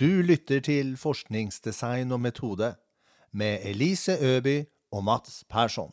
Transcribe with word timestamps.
Du 0.00 0.22
lytter 0.24 0.62
til 0.64 0.94
Forskningsdesign 0.96 2.14
og 2.16 2.20
metode 2.24 2.70
med 3.36 3.60
Elise 3.68 4.14
Øby 4.16 4.64
og 4.88 5.02
Mats 5.04 5.42
Persson. 5.44 5.92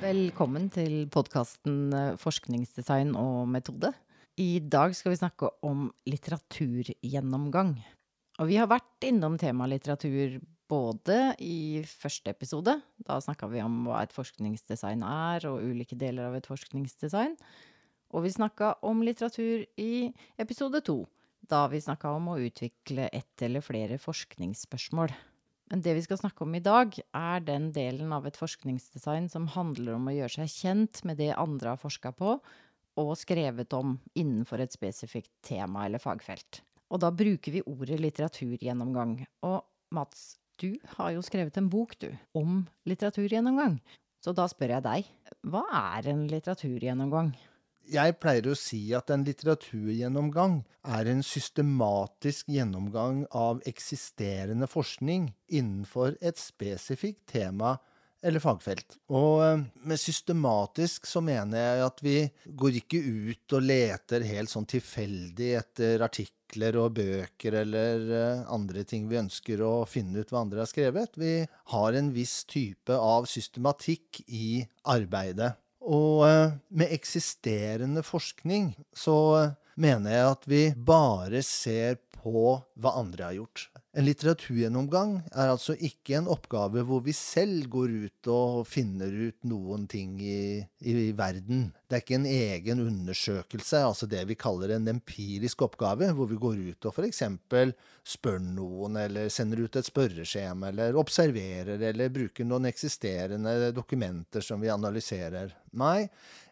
Velkommen 0.00 0.70
til 0.72 1.04
podkasten 1.12 1.92
Forskningsdesign 2.16 3.12
og 3.12 3.44
metode. 3.52 3.92
I 4.40 4.56
dag 4.72 4.96
skal 4.96 5.12
vi 5.12 5.20
snakke 5.20 5.52
om 5.60 5.90
litteraturgjennomgang. 6.08 7.76
Og 8.40 8.48
vi 8.48 8.56
har 8.56 8.72
vært 8.72 9.04
innom 9.04 9.36
temaet 9.36 9.76
litteratur 9.76 10.40
både 10.70 11.34
i 11.42 11.82
første 11.88 12.32
episode, 12.32 12.76
da 13.04 13.18
snakka 13.20 13.48
vi 13.52 13.62
om 13.64 13.84
hva 13.88 14.02
et 14.04 14.14
forskningsdesign 14.14 15.04
er, 15.06 15.46
og 15.50 15.62
ulike 15.62 15.98
deler 15.98 16.30
av 16.30 16.38
et 16.38 16.48
forskningsdesign. 16.48 17.36
Og 18.14 18.24
vi 18.24 18.32
snakka 18.34 18.76
om 18.86 19.02
litteratur 19.04 19.64
i 19.80 20.08
episode 20.40 20.80
to, 20.86 21.02
da 21.44 21.66
vi 21.68 21.82
snakka 21.82 22.14
om 22.16 22.32
å 22.32 22.40
utvikle 22.40 23.10
ett 23.12 23.44
eller 23.44 23.64
flere 23.64 23.98
forskningsspørsmål. 24.00 25.14
Men 25.72 25.80
det 25.82 25.94
vi 25.96 26.04
skal 26.04 26.20
snakke 26.20 26.44
om 26.44 26.54
i 26.54 26.62
dag, 26.62 26.94
er 27.16 27.40
den 27.44 27.70
delen 27.74 28.12
av 28.14 28.28
et 28.28 28.38
forskningsdesign 28.38 29.30
som 29.32 29.48
handler 29.54 29.96
om 29.96 30.06
å 30.08 30.14
gjøre 30.14 30.44
seg 30.44 30.52
kjent 30.52 31.02
med 31.08 31.18
det 31.18 31.32
andre 31.34 31.74
har 31.74 31.80
forska 31.80 32.12
på 32.16 32.36
og 33.00 33.16
skrevet 33.18 33.72
om 33.74 33.96
innenfor 34.14 34.62
et 34.62 34.74
spesifikt 34.74 35.32
tema 35.42 35.88
eller 35.88 36.02
fagfelt. 36.02 36.60
Og 36.94 37.00
da 37.02 37.10
bruker 37.10 37.56
vi 37.56 37.64
ordet 37.66 37.98
litteraturgjennomgang. 37.98 39.16
Og 39.48 39.64
Mats, 39.94 40.36
du 40.60 40.76
har 40.96 41.14
jo 41.14 41.22
skrevet 41.24 41.56
en 41.58 41.70
bok, 41.70 41.96
du, 42.00 42.10
om 42.36 42.62
litteraturgjennomgang. 42.88 43.80
Så 44.24 44.32
da 44.36 44.46
spør 44.48 44.76
jeg 44.76 44.84
deg, 44.86 45.08
hva 45.52 45.64
er 45.96 46.08
en 46.14 46.24
litteraturgjennomgang? 46.30 47.34
Jeg 47.92 48.14
pleier 48.16 48.46
å 48.48 48.56
si 48.56 48.80
at 48.96 49.10
en 49.12 49.26
litteraturgjennomgang 49.26 50.62
er 50.88 51.10
en 51.12 51.20
systematisk 51.26 52.48
gjennomgang 52.48 53.26
av 53.36 53.60
eksisterende 53.68 54.68
forskning 54.70 55.28
innenfor 55.52 56.16
et 56.24 56.40
spesifikt 56.40 57.26
tema 57.34 57.74
eller 58.24 58.40
fagfelt. 58.42 58.96
Og 59.12 59.42
eh, 59.44 59.64
med 59.84 60.00
systematisk 60.00 61.08
så 61.08 61.22
mener 61.24 61.60
jeg 61.60 61.84
at 61.86 62.04
vi 62.04 62.16
går 62.46 62.78
ikke 62.80 63.00
ut 63.00 63.56
og 63.56 63.66
leter 63.68 64.24
helt 64.28 64.52
sånn 64.52 64.68
tilfeldig 64.70 65.50
etter 65.60 66.04
artikler 66.04 66.78
og 66.80 66.94
bøker 66.98 67.58
eller 67.64 68.06
eh, 68.20 68.44
andre 68.54 68.86
ting 68.88 69.08
vi 69.10 69.20
ønsker 69.20 69.60
å 69.64 69.74
finne 69.88 70.24
ut 70.24 70.32
hva 70.32 70.44
andre 70.44 70.64
har 70.64 70.70
skrevet. 70.70 71.18
Vi 71.20 71.36
har 71.74 71.98
en 71.98 72.14
viss 72.14 72.40
type 72.48 72.96
av 72.96 73.28
systematikk 73.30 74.24
i 74.26 74.64
arbeidet. 74.94 75.54
Og 75.84 76.24
eh, 76.28 76.56
med 76.72 76.96
eksisterende 76.96 78.04
forskning 78.06 78.72
så 78.96 79.18
mener 79.76 80.14
jeg 80.14 80.32
at 80.32 80.48
vi 80.48 80.64
bare 80.76 81.42
ser 81.44 81.98
på 82.24 82.42
hva 82.80 82.96
andre 83.00 83.28
har 83.28 83.36
gjort. 83.36 83.68
En 83.94 84.06
litteraturgjennomgang 84.08 85.12
er 85.30 85.52
altså 85.52 85.76
ikke 85.76 86.16
en 86.18 86.28
oppgave 86.32 86.82
hvor 86.88 87.04
vi 87.04 87.12
selv 87.14 87.68
går 87.70 87.92
ut 88.06 88.30
og 88.32 88.64
finner 88.66 89.12
ut 89.28 89.46
noen 89.46 89.84
ting 89.90 90.16
i, 90.18 90.64
i, 90.82 91.12
verden. 91.14 91.68
Det 91.86 91.98
er 91.98 92.02
ikke 92.02 92.18
en 92.18 92.26
egen 92.26 92.82
undersøkelse, 92.82 93.84
altså 93.86 94.08
det 94.10 94.24
vi 94.26 94.38
kaller 94.40 94.74
en 94.74 94.90
empirisk 94.96 95.62
oppgave, 95.68 96.10
hvor 96.16 96.30
vi 96.32 96.40
går 96.42 96.64
ut 96.72 96.88
og 96.90 96.98
f.eks. 96.98 97.22
spør 98.16 98.42
noen, 98.42 98.98
eller 99.04 99.30
sender 99.30 99.62
ut 99.62 99.78
et 99.78 99.92
spørreskjema, 99.92 100.72
eller 100.72 100.98
observerer, 100.98 101.78
eller 101.92 102.14
bruker 102.14 102.48
noen 102.48 102.66
eksisterende 102.72 103.70
dokumenter 103.76 104.42
som 104.42 104.64
vi 104.64 104.74
analyserer. 104.74 105.54
Nei, 105.78 106.08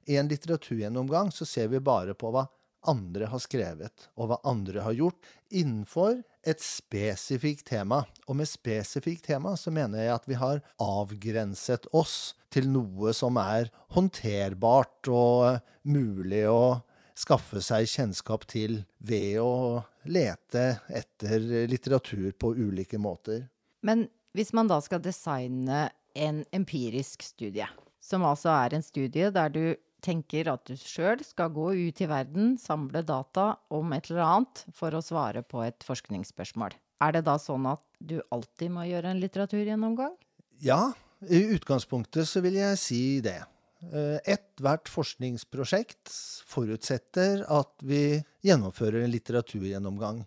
i 0.07 0.19
en 0.21 0.31
litteraturgjennomgang 0.31 1.35
så 1.35 1.47
ser 1.49 1.75
vi 1.75 1.83
bare 1.83 2.15
på 2.15 2.31
hva 2.31 2.47
andre 2.89 3.29
har 3.31 3.43
skrevet, 3.43 4.09
og 4.19 4.31
hva 4.31 4.39
andre 4.49 4.85
har 4.85 4.97
gjort, 4.97 5.33
innenfor 5.53 6.23
et 6.47 6.63
spesifikt 6.63 7.67
tema. 7.71 8.03
Og 8.27 8.39
med 8.41 8.51
spesifikt 8.51 9.27
tema 9.29 9.55
så 9.59 9.73
mener 9.75 10.03
jeg 10.03 10.15
at 10.15 10.29
vi 10.31 10.39
har 10.41 10.63
avgrenset 10.83 11.87
oss 11.95 12.35
til 12.53 12.69
noe 12.73 13.15
som 13.17 13.39
er 13.41 13.71
håndterbart 13.95 15.09
og 15.13 15.63
mulig 15.89 16.45
å 16.51 16.83
skaffe 17.19 17.61
seg 17.63 17.89
kjennskap 17.91 18.47
til 18.51 18.83
ved 18.99 19.39
å 19.43 19.83
lete 20.09 20.83
etter 20.91 21.45
litteratur 21.71 22.33
på 22.35 22.55
ulike 22.57 22.99
måter. 23.01 23.47
Men 23.85 24.09
hvis 24.37 24.53
man 24.57 24.71
da 24.71 24.81
skal 24.83 25.03
designe 25.05 25.89
en 26.15 26.43
empirisk 26.53 27.25
studie, 27.25 27.69
som 28.03 28.25
altså 28.27 28.51
er 28.55 28.77
en 28.77 28.85
studie 28.85 29.31
der 29.33 29.53
du 29.53 29.65
tenker 30.03 30.51
at 30.53 30.67
du 30.69 30.75
sjøl 30.79 31.23
skal 31.25 31.53
gå 31.55 31.71
ut 31.79 32.03
i 32.03 32.09
verden, 32.11 32.57
samle 32.61 33.05
data 33.07 33.53
om 33.73 33.95
et 33.97 34.11
eller 34.11 34.25
annet 34.27 34.65
for 34.77 34.95
å 34.95 35.05
svare 35.05 35.45
på 35.47 35.63
et 35.65 35.87
forskningsspørsmål. 35.87 36.75
Er 37.03 37.17
det 37.17 37.25
da 37.27 37.39
sånn 37.41 37.67
at 37.71 37.83
du 37.99 38.19
alltid 38.35 38.75
må 38.75 38.87
gjøre 38.87 39.11
en 39.11 39.23
litteraturgjennomgang? 39.23 40.15
Ja, 40.63 40.93
i 41.31 41.43
utgangspunktet 41.55 42.29
så 42.31 42.43
vil 42.45 42.59
jeg 42.59 42.79
si 42.79 43.03
det. 43.25 43.41
Eh, 43.83 44.19
ethvert 44.31 44.91
forskningsprosjekt 44.91 46.13
forutsetter 46.47 47.43
at 47.51 47.73
vi 47.83 48.21
gjennomfører 48.47 49.03
en 49.03 49.11
litteraturgjennomgang. 49.11 50.23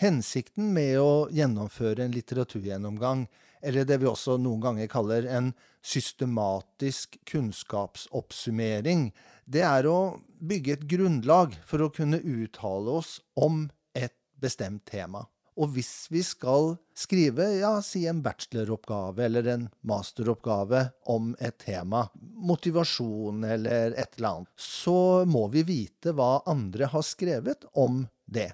Hensikten 0.00 0.72
med 0.74 0.96
å 0.98 1.26
gjennomføre 1.32 2.06
en 2.06 2.14
litteraturgjennomgang, 2.16 3.26
eller 3.64 3.86
det 3.88 4.00
vi 4.02 4.08
også 4.10 4.36
noen 4.40 4.62
ganger 4.62 4.90
kaller 4.92 5.26
en 5.28 5.52
systematisk 5.84 7.18
kunnskapsoppsummering, 7.28 9.08
det 9.44 9.64
er 9.66 9.88
å 9.88 9.98
bygge 10.40 10.78
et 10.78 10.88
grunnlag 10.88 11.56
for 11.68 11.84
å 11.84 11.92
kunne 11.92 12.20
uttale 12.20 12.98
oss 13.00 13.18
om 13.36 13.66
et 13.96 14.16
bestemt 14.40 14.84
tema. 14.88 15.26
Og 15.54 15.70
hvis 15.76 16.08
vi 16.10 16.22
skal 16.26 16.72
skrive, 16.98 17.46
ja, 17.60 17.76
si 17.82 18.04
en 18.10 18.22
bacheloroppgave 18.24 19.22
eller 19.28 19.50
en 19.52 19.68
masteroppgave 19.86 20.80
om 21.14 21.30
et 21.38 21.56
tema, 21.62 22.08
motivasjon 22.18 23.44
eller 23.46 23.94
et 23.94 24.18
eller 24.18 24.30
annet, 24.32 24.50
så 24.58 25.22
må 25.30 25.46
vi 25.54 25.62
vite 25.68 26.14
hva 26.16 26.40
andre 26.50 26.90
har 26.90 27.06
skrevet 27.06 27.68
om 27.78 28.02
det. 28.26 28.50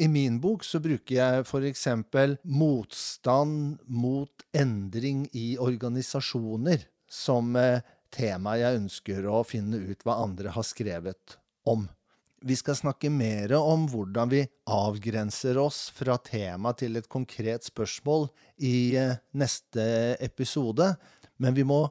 I 0.00 0.08
min 0.08 0.38
bok 0.40 0.62
så 0.64 0.78
bruker 0.80 1.12
jeg 1.12 1.42
f.eks. 1.44 1.82
motstand 2.48 3.82
mot 3.84 4.44
endring 4.56 5.26
i 5.36 5.58
organisasjoner 5.60 6.86
som 7.10 7.52
eh, 7.60 7.82
tema 8.08 8.54
jeg 8.56 8.78
ønsker 8.78 9.28
å 9.28 9.42
finne 9.44 9.76
ut 9.90 10.06
hva 10.06 10.22
andre 10.22 10.54
har 10.54 10.64
skrevet 10.64 11.36
om. 11.68 11.84
Vi 12.40 12.56
skal 12.56 12.78
snakke 12.78 13.10
mer 13.12 13.52
om 13.58 13.84
hvordan 13.92 14.32
vi 14.32 14.46
avgrenser 14.72 15.60
oss 15.60 15.90
fra 15.92 16.16
tema 16.24 16.72
til 16.72 16.96
et 16.96 17.10
konkret 17.12 17.68
spørsmål 17.68 18.30
i 18.56 18.96
eh, 18.96 19.18
neste 19.36 19.84
episode, 20.16 20.94
men 21.36 21.60
vi 21.60 21.68
må 21.68 21.82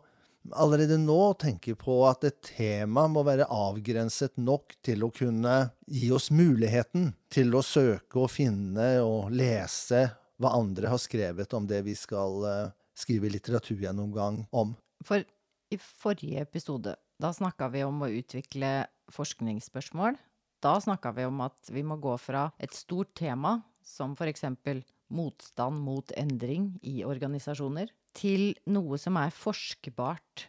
allerede 0.52 0.98
nå 0.98 1.34
tenker 1.34 1.76
på 1.80 2.02
at 2.10 2.24
et 2.28 2.40
tema 2.46 3.06
må 3.12 3.24
være 3.28 3.48
avgrenset 3.52 4.38
nok 4.40 4.76
til 4.86 5.06
å 5.06 5.12
kunne 5.14 5.56
gi 5.88 6.10
oss 6.16 6.30
muligheten 6.32 7.12
til 7.32 7.54
å 7.56 7.64
søke 7.66 8.24
og 8.24 8.32
finne 8.34 8.92
og 9.04 9.34
lese 9.36 10.08
hva 10.40 10.54
andre 10.56 10.92
har 10.92 11.02
skrevet 11.02 11.54
om 11.54 11.68
det 11.68 11.82
vi 11.86 11.96
skal 12.00 12.46
uh, 12.46 12.72
skrive 12.98 13.32
litteraturgjennomgang 13.34 14.46
om. 14.56 14.74
For 15.06 15.24
i 15.70 15.78
forrige 15.80 16.46
episode, 16.48 16.96
da 17.20 17.34
snakka 17.36 17.70
vi 17.74 17.84
om 17.86 18.00
å 18.02 18.12
utvikle 18.12 18.88
forskningsspørsmål. 19.14 20.18
Da 20.64 20.76
snakka 20.82 21.12
vi 21.16 21.28
om 21.28 21.44
at 21.46 21.72
vi 21.72 21.84
må 21.86 22.00
gå 22.02 22.16
fra 22.20 22.50
et 22.60 22.74
stort 22.76 23.14
tema, 23.20 23.60
som 23.84 24.16
eksempel 24.16 24.82
motstand 25.10 25.80
mot 25.82 26.12
endring 26.18 26.74
i 26.86 27.04
organisasjoner, 27.08 27.90
til 28.20 28.54
noe 28.72 29.00
som 29.00 29.18
er 29.22 29.34
forskbart. 29.34 30.48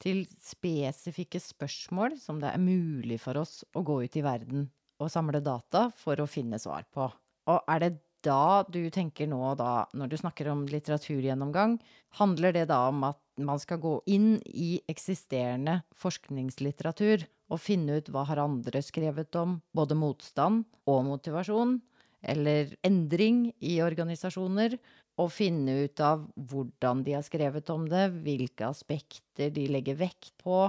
Til 0.00 0.22
spesifikke 0.40 1.40
spørsmål 1.44 2.16
som 2.16 2.38
det 2.40 2.54
er 2.54 2.62
mulig 2.62 3.18
for 3.20 3.36
oss 3.42 3.60
å 3.76 3.82
gå 3.84 3.98
ut 4.06 4.14
i 4.16 4.24
verden 4.24 4.70
og 5.00 5.10
samle 5.12 5.42
data 5.44 5.90
for 5.96 6.20
å 6.20 6.28
finne 6.28 6.60
svar 6.60 6.86
på. 6.92 7.10
Og 7.50 7.68
er 7.68 7.82
det 7.84 7.90
da 8.24 8.64
du 8.68 8.82
tenker 8.92 9.28
nå, 9.30 9.40
da, 9.56 9.86
når 9.96 10.10
du 10.12 10.16
snakker 10.20 10.50
om 10.52 10.66
litteraturgjennomgang, 10.68 11.78
handler 12.20 12.52
det 12.56 12.66
da 12.68 12.82
om 12.90 13.04
at 13.08 13.20
man 13.40 13.60
skal 13.60 13.80
gå 13.80 13.94
inn 14.12 14.34
i 14.44 14.74
eksisterende 14.90 15.80
forskningslitteratur 15.96 17.24
og 17.50 17.62
finne 17.62 17.98
ut 18.00 18.10
hva 18.12 18.26
har 18.28 18.42
andre 18.42 18.82
skrevet 18.84 19.36
om 19.40 19.58
både 19.76 19.96
motstand 19.96 20.66
og 20.90 21.06
motivasjon, 21.08 21.78
eller 22.20 22.74
endring 22.84 23.46
i 23.64 23.78
organisasjoner, 23.80 24.76
og 25.20 25.32
finne 25.34 25.82
ut 25.84 26.00
av 26.04 26.22
hvordan 26.34 27.02
de 27.06 27.16
har 27.16 27.24
skrevet 27.26 27.70
om 27.72 27.88
det, 27.90 28.06
hvilke 28.24 28.68
aspekter 28.70 29.50
de 29.54 29.66
legger 29.72 29.98
vekt 30.00 30.32
på, 30.40 30.68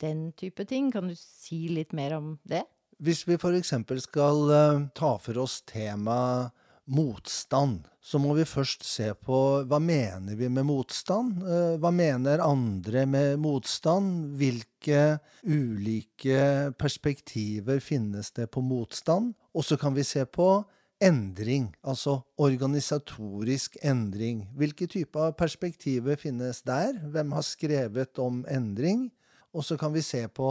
den 0.00 0.30
type 0.32 0.64
ting. 0.68 0.90
Kan 0.92 1.10
du 1.10 1.16
si 1.18 1.66
litt 1.72 1.94
mer 1.96 2.16
om 2.18 2.34
det? 2.48 2.64
Hvis 3.00 3.22
vi 3.28 3.38
f.eks. 3.38 3.72
skal 4.04 4.42
uh, 4.52 4.88
ta 4.96 5.14
for 5.20 5.40
oss 5.40 5.60
temaet 5.68 6.56
motstand, 6.90 7.84
så 8.02 8.18
må 8.18 8.34
vi 8.34 8.46
først 8.48 8.84
se 8.86 9.12
på 9.14 9.36
hva 9.68 9.78
mener 9.82 10.34
vi 10.38 10.48
med 10.50 10.66
motstand? 10.66 11.42
Eh, 11.44 11.76
hva 11.78 11.92
mener 11.94 12.42
andre 12.42 13.04
med 13.06 13.38
motstand? 13.42 14.32
Hvilke 14.40 15.20
ulike 15.46 16.72
perspektiver 16.80 17.78
finnes 17.84 18.32
det 18.34 18.48
på 18.50 18.64
motstand? 18.64 19.34
Og 19.54 19.66
så 19.66 19.78
kan 19.78 19.94
vi 19.94 20.06
se 20.06 20.24
på 20.26 20.48
endring, 21.00 21.70
altså 21.82 22.20
organisatorisk 22.38 23.76
endring. 23.82 24.44
Hvilke 24.56 24.86
typer 24.86 25.32
perspektiver 25.32 26.16
finnes 26.20 26.62
der? 26.62 26.98
Hvem 27.08 27.32
har 27.32 27.46
skrevet 27.46 28.18
om 28.18 28.44
endring? 28.50 29.08
Og 29.52 29.64
så 29.64 29.76
kan 29.80 29.94
vi 29.94 30.04
se 30.04 30.26
på 30.28 30.50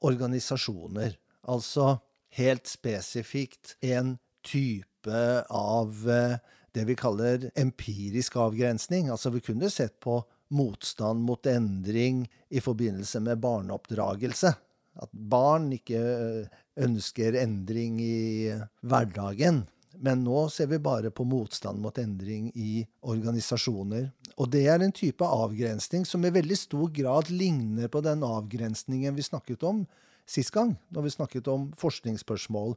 organisasjoner, 0.00 1.18
altså 1.44 1.98
helt 2.38 2.68
spesifikt 2.70 3.74
en 3.84 4.16
type 4.46 5.44
av 5.50 6.08
eh, 6.08 6.38
det 6.72 6.86
vi 6.88 6.96
kaller 6.96 7.50
empirisk 7.58 8.36
avgrensning. 8.40 9.10
Altså 9.10 9.32
vi 9.34 9.42
kunne 9.44 9.70
sett 9.70 9.98
på 10.00 10.20
motstand 10.54 11.22
mot 11.26 11.46
endring 11.46 12.24
i 12.48 12.62
forbindelse 12.62 13.20
med 13.26 13.42
barneoppdragelse. 13.42 14.54
At 15.00 15.12
barn 15.12 15.70
ikke 15.74 16.00
eh, 16.00 16.62
ønsker 16.80 17.36
endring 17.42 18.00
i 18.00 18.50
hverdagen. 18.80 19.64
Men 19.98 20.22
nå 20.24 20.46
ser 20.52 20.70
vi 20.70 20.78
bare 20.78 21.10
på 21.10 21.26
motstand 21.26 21.80
mot 21.82 21.98
endring 21.98 22.50
i 22.54 22.86
organisasjoner. 23.02 24.10
Og 24.38 24.50
det 24.52 24.64
er 24.70 24.82
en 24.84 24.94
type 24.94 25.26
avgrensning 25.26 26.06
som 26.08 26.24
i 26.24 26.32
veldig 26.32 26.58
stor 26.58 26.88
grad 26.94 27.30
ligner 27.34 27.90
på 27.92 28.02
den 28.04 28.24
avgrensningen 28.24 29.16
vi 29.18 29.26
snakket 29.26 29.66
om 29.66 29.84
sist 30.30 30.54
gang, 30.54 30.76
når 30.94 31.08
vi 31.08 31.14
snakket 31.16 31.50
om 31.50 31.70
forskningsspørsmål. 31.80 32.76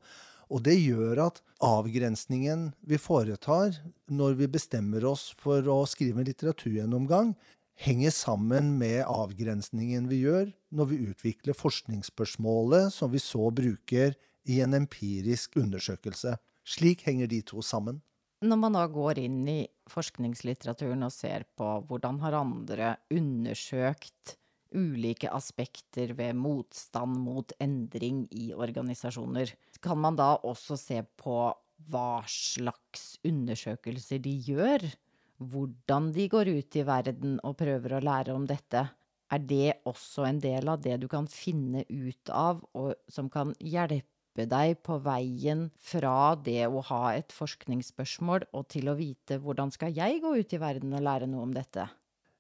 Og 0.53 0.63
det 0.65 0.75
gjør 0.75 1.21
at 1.29 1.41
avgrensningen 1.63 2.71
vi 2.85 2.99
foretar 3.01 3.77
når 4.11 4.39
vi 4.41 4.51
bestemmer 4.51 5.05
oss 5.07 5.31
for 5.39 5.65
å 5.71 5.83
skrive 5.89 6.21
en 6.21 6.29
litteraturgjennomgang, 6.29 7.33
henger 7.79 8.13
sammen 8.13 8.75
med 8.77 9.01
avgrensningen 9.09 10.09
vi 10.11 10.23
gjør 10.27 10.51
når 10.75 10.89
vi 10.91 10.99
utvikler 11.09 11.57
forskningsspørsmålet 11.57 12.93
som 12.93 13.11
vi 13.13 13.21
så 13.21 13.49
bruker 13.49 14.13
i 14.49 14.59
en 14.61 14.75
empirisk 14.77 15.57
undersøkelse. 15.57 16.35
Slik 16.63 17.03
henger 17.07 17.27
de 17.27 17.41
to 17.45 17.61
sammen. 17.65 18.01
Når 18.43 18.59
man 18.59 18.75
da 18.75 18.83
går 18.91 19.21
inn 19.23 19.43
i 19.47 19.59
forskningslitteraturen 19.91 21.05
og 21.05 21.13
ser 21.15 21.45
på 21.55 21.67
hvordan 21.87 22.19
har 22.23 22.35
andre 22.39 22.95
undersøkt 23.13 24.37
ulike 24.73 25.29
aspekter 25.31 26.13
ved 26.17 26.35
motstand 26.37 27.19
mot 27.23 27.53
endring 27.61 28.25
i 28.33 28.51
organisasjoner. 28.53 29.53
Kan 29.83 30.01
man 30.01 30.17
da 30.17 30.33
også 30.41 30.77
se 30.79 30.99
på 31.19 31.37
hva 31.89 32.23
slags 32.29 33.17
undersøkelser 33.27 34.21
de 34.23 34.33
gjør? 34.47 34.85
Hvordan 35.43 36.11
de 36.15 36.27
går 36.31 36.51
ut 36.57 36.77
i 36.79 36.85
verden 36.87 37.39
og 37.43 37.57
prøver 37.59 37.97
å 37.97 38.03
lære 38.03 38.35
om 38.35 38.47
dette? 38.49 38.85
Er 39.33 39.41
det 39.49 39.79
også 39.89 40.27
en 40.27 40.39
del 40.41 40.69
av 40.69 40.81
det 40.83 40.99
du 41.01 41.07
kan 41.11 41.27
finne 41.31 41.83
ut 41.89 42.29
av, 42.29 42.61
og 42.77 42.93
som 43.09 43.31
kan 43.33 43.55
hjelpe 43.59 44.12
deg 44.35 44.79
på 44.81 44.97
veien 45.05 45.67
fra 45.77 46.33
det 46.35 46.65
å 46.67 46.81
ha 46.89 47.13
et 47.13 47.33
forskningsspørsmål 47.35 48.47
og 48.51 48.67
til 48.73 48.89
å 48.89 48.97
vite 48.97 49.37
hvordan 49.41 49.71
skal 49.73 49.93
jeg 49.93 50.21
gå 50.23 50.33
ut 50.39 50.53
i 50.53 50.61
verden 50.61 50.95
og 50.97 51.05
lære 51.05 51.29
noe 51.29 51.45
om 51.45 51.53
dette? 51.53 51.87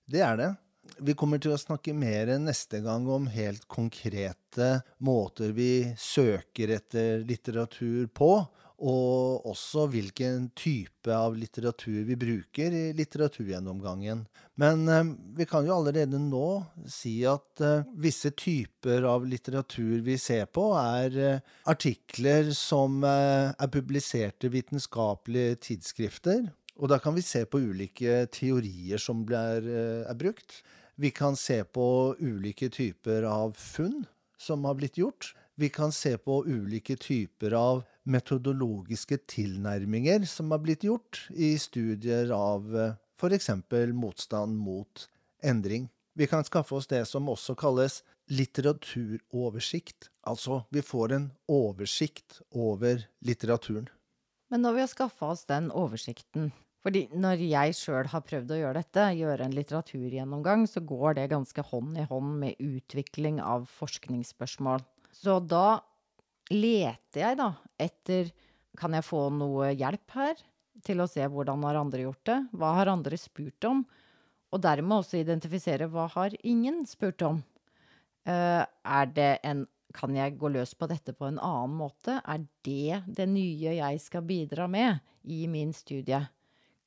Det 0.09 0.23
er 0.25 0.39
det. 0.39 0.51
Vi 0.99 1.13
kommer 1.15 1.39
til 1.39 1.53
å 1.55 1.59
snakke 1.61 1.93
mer 1.95 2.33
neste 2.41 2.81
gang 2.83 3.05
om 3.07 3.29
helt 3.31 3.63
konkrete 3.71 4.81
måter 5.05 5.53
vi 5.55 5.93
søker 5.95 6.75
etter 6.75 7.23
litteratur 7.23 8.09
på, 8.11 8.33
og 8.81 9.45
også 9.49 9.85
hvilken 9.91 10.49
type 10.57 11.11
av 11.13 11.35
litteratur 11.37 12.03
vi 12.07 12.17
bruker 12.19 12.73
i 12.73 12.85
litteraturgjennomgangen. 12.97 14.25
Men 14.59 14.87
eh, 14.89 15.11
vi 15.37 15.47
kan 15.49 15.67
jo 15.67 15.75
allerede 15.77 16.19
nå 16.21 16.47
si 16.89 17.19
at 17.29 17.61
eh, 17.63 17.85
visse 17.95 18.33
typer 18.37 19.05
av 19.09 19.27
litteratur 19.29 20.01
vi 20.05 20.17
ser 20.21 20.49
på, 20.49 20.71
er 20.79 21.17
eh, 21.17 21.53
artikler 21.69 22.51
som 22.57 23.03
eh, 23.07 23.53
er 23.53 23.73
publisert 23.73 24.45
i 24.45 24.53
vitenskapelige 24.57 25.61
tidsskrifter. 25.69 26.49
Og 26.81 26.89
da 26.89 26.97
kan 27.01 27.13
vi 27.15 27.21
se 27.25 27.43
på 27.45 27.61
ulike 27.61 28.23
teorier 28.33 29.01
som 29.01 29.21
blir, 29.27 29.69
eh, 29.69 30.09
er 30.09 30.17
brukt. 30.17 30.61
Vi 30.97 31.09
kan 31.11 31.35
se 31.35 31.63
på 31.63 32.15
ulike 32.19 32.69
typer 32.69 33.25
av 33.29 33.55
funn 33.57 34.03
som 34.37 34.65
har 34.65 34.75
blitt 34.75 34.97
gjort. 34.97 35.33
Vi 35.55 35.69
kan 35.69 35.91
se 35.91 36.17
på 36.17 36.43
ulike 36.45 36.95
typer 36.97 37.53
av 37.53 37.83
metodologiske 38.03 39.17
tilnærminger 39.31 40.25
som 40.29 40.51
har 40.51 40.61
blitt 40.63 40.83
gjort 40.87 41.25
i 41.31 41.53
studier 41.61 42.31
av 42.35 42.75
eh, 42.75 42.95
f.eks. 43.19 43.49
motstand 43.95 44.57
mot 44.59 45.07
endring. 45.43 45.89
Vi 46.13 46.27
kan 46.29 46.45
skaffe 46.45 46.75
oss 46.77 46.89
det 46.91 47.05
som 47.09 47.29
også 47.31 47.55
kalles 47.57 48.01
litteraturoversikt. 48.31 50.11
Altså, 50.29 50.63
vi 50.69 50.83
får 50.85 51.15
en 51.15 51.29
oversikt 51.51 52.41
over 52.51 53.07
litteraturen. 53.25 53.89
Men 54.53 54.61
når 54.61 54.75
vi 54.75 54.83
har 54.83 54.91
skaffa 54.91 55.31
oss 55.33 55.47
den 55.49 55.71
oversikten, 55.73 56.51
fordi 56.83 57.07
når 57.15 57.41
jeg 57.47 57.75
sjøl 57.79 58.09
har 58.11 58.25
prøvd 58.27 58.51
å 58.51 58.59
gjøre 58.59 58.81
dette, 58.83 59.05
gjøre 59.15 59.47
en 59.47 59.55
litteraturgjennomgang, 59.55 60.65
så 60.67 60.83
går 60.83 61.15
det 61.17 61.29
ganske 61.31 61.63
hånd 61.71 61.97
i 61.97 62.07
hånd 62.09 62.35
med 62.41 62.59
utvikling 62.59 63.39
av 63.41 63.69
forskningsspørsmål. 63.79 64.83
Så 65.15 65.39
da 65.47 65.79
leter 66.51 67.21
jeg 67.23 67.39
da 67.39 67.53
etter 67.81 68.33
Kan 68.77 68.95
jeg 68.97 69.05
få 69.05 69.27
noe 69.29 69.69
hjelp 69.77 70.15
her? 70.17 70.39
Til 70.83 71.03
å 71.03 71.07
se 71.07 71.21
hvordan 71.29 71.61
har 71.67 71.77
andre 71.77 72.07
gjort 72.07 72.23
det? 72.25 72.37
Hva 72.57 72.71
har 72.79 72.89
andre 72.89 73.19
spurt 73.21 73.67
om? 73.69 73.83
Og 74.49 74.61
dermed 74.61 75.03
også 75.03 75.19
identifisere 75.21 75.85
hva 75.93 76.07
har 76.15 76.33
ingen 76.41 76.81
spurt 76.89 77.21
om? 77.21 77.43
Uh, 78.25 78.65
er 78.65 79.11
det 79.13 79.29
en 79.45 79.67
kan 79.93 80.15
jeg 80.17 80.39
gå 80.41 80.49
løs 80.49 80.73
på 80.73 80.89
dette 80.89 81.13
på 81.13 81.27
en 81.29 81.37
annen 81.37 81.75
måte? 81.77 82.17
Er 82.25 82.41
det 82.65 83.03
det 83.05 83.27
nye 83.29 83.75
jeg 83.77 84.01
skal 84.01 84.25
bidra 84.25 84.65
med 84.65 84.97
i 85.29 85.45
min 85.45 85.69
studie? 85.77 86.23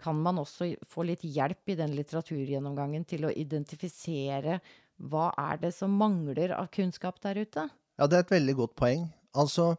kan 0.01 0.19
man 0.23 0.41
også 0.41 0.73
få 0.87 1.07
litt 1.09 1.25
hjelp 1.25 1.73
i 1.73 1.79
den 1.79 1.95
litteraturgjennomgangen 1.97 3.07
til 3.09 3.27
å 3.27 3.33
identifisere 3.33 4.61
hva 4.97 5.31
er 5.41 5.61
det 5.61 5.73
som 5.77 5.93
mangler 5.97 6.55
av 6.57 6.71
kunnskap 6.73 7.21
der 7.25 7.43
ute? 7.43 7.67
Ja, 7.97 8.07
det 8.07 8.19
er 8.19 8.27
et 8.27 8.35
veldig 8.37 8.57
godt 8.61 8.77
poeng. 8.79 9.07
Altså, 9.37 9.75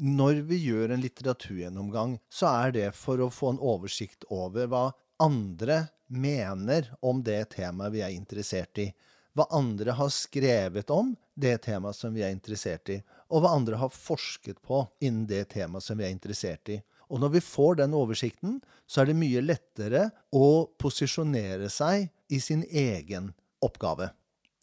når 0.00 0.44
vi 0.48 0.60
gjør 0.64 0.94
en 0.94 1.02
litteraturgjennomgang, 1.02 2.18
så 2.32 2.50
er 2.64 2.74
det 2.76 2.88
for 2.96 3.20
å 3.20 3.30
få 3.34 3.54
en 3.54 3.62
oversikt 3.72 4.24
over 4.30 4.70
hva 4.70 4.84
andre 5.20 5.88
mener 6.10 6.88
om 7.04 7.22
det 7.22 7.42
temaet 7.56 7.94
vi 7.94 8.04
er 8.06 8.14
interessert 8.14 8.78
i. 8.80 8.88
Hva 9.36 9.46
andre 9.54 9.94
har 9.94 10.10
skrevet 10.10 10.90
om 10.90 11.12
det 11.38 11.60
temaet 11.66 11.98
som 11.98 12.14
vi 12.14 12.24
er 12.26 12.32
interessert 12.34 12.90
i, 12.90 12.98
og 13.30 13.44
hva 13.44 13.52
andre 13.54 13.78
har 13.78 13.92
forsket 13.94 14.58
på 14.66 14.82
innen 15.04 15.26
det 15.30 15.44
temaet 15.54 15.86
som 15.86 15.98
vi 16.00 16.08
er 16.08 16.14
interessert 16.14 16.72
i. 16.72 16.80
Og 17.10 17.22
når 17.22 17.34
vi 17.36 17.42
får 17.42 17.80
den 17.82 17.94
oversikten, 17.98 18.58
så 18.86 19.02
er 19.02 19.10
det 19.10 19.18
mye 19.18 19.42
lettere 19.42 20.08
å 20.34 20.70
posisjonere 20.78 21.70
seg 21.70 22.08
i 22.30 22.38
sin 22.42 22.62
egen 22.66 23.32
oppgave. 23.62 24.12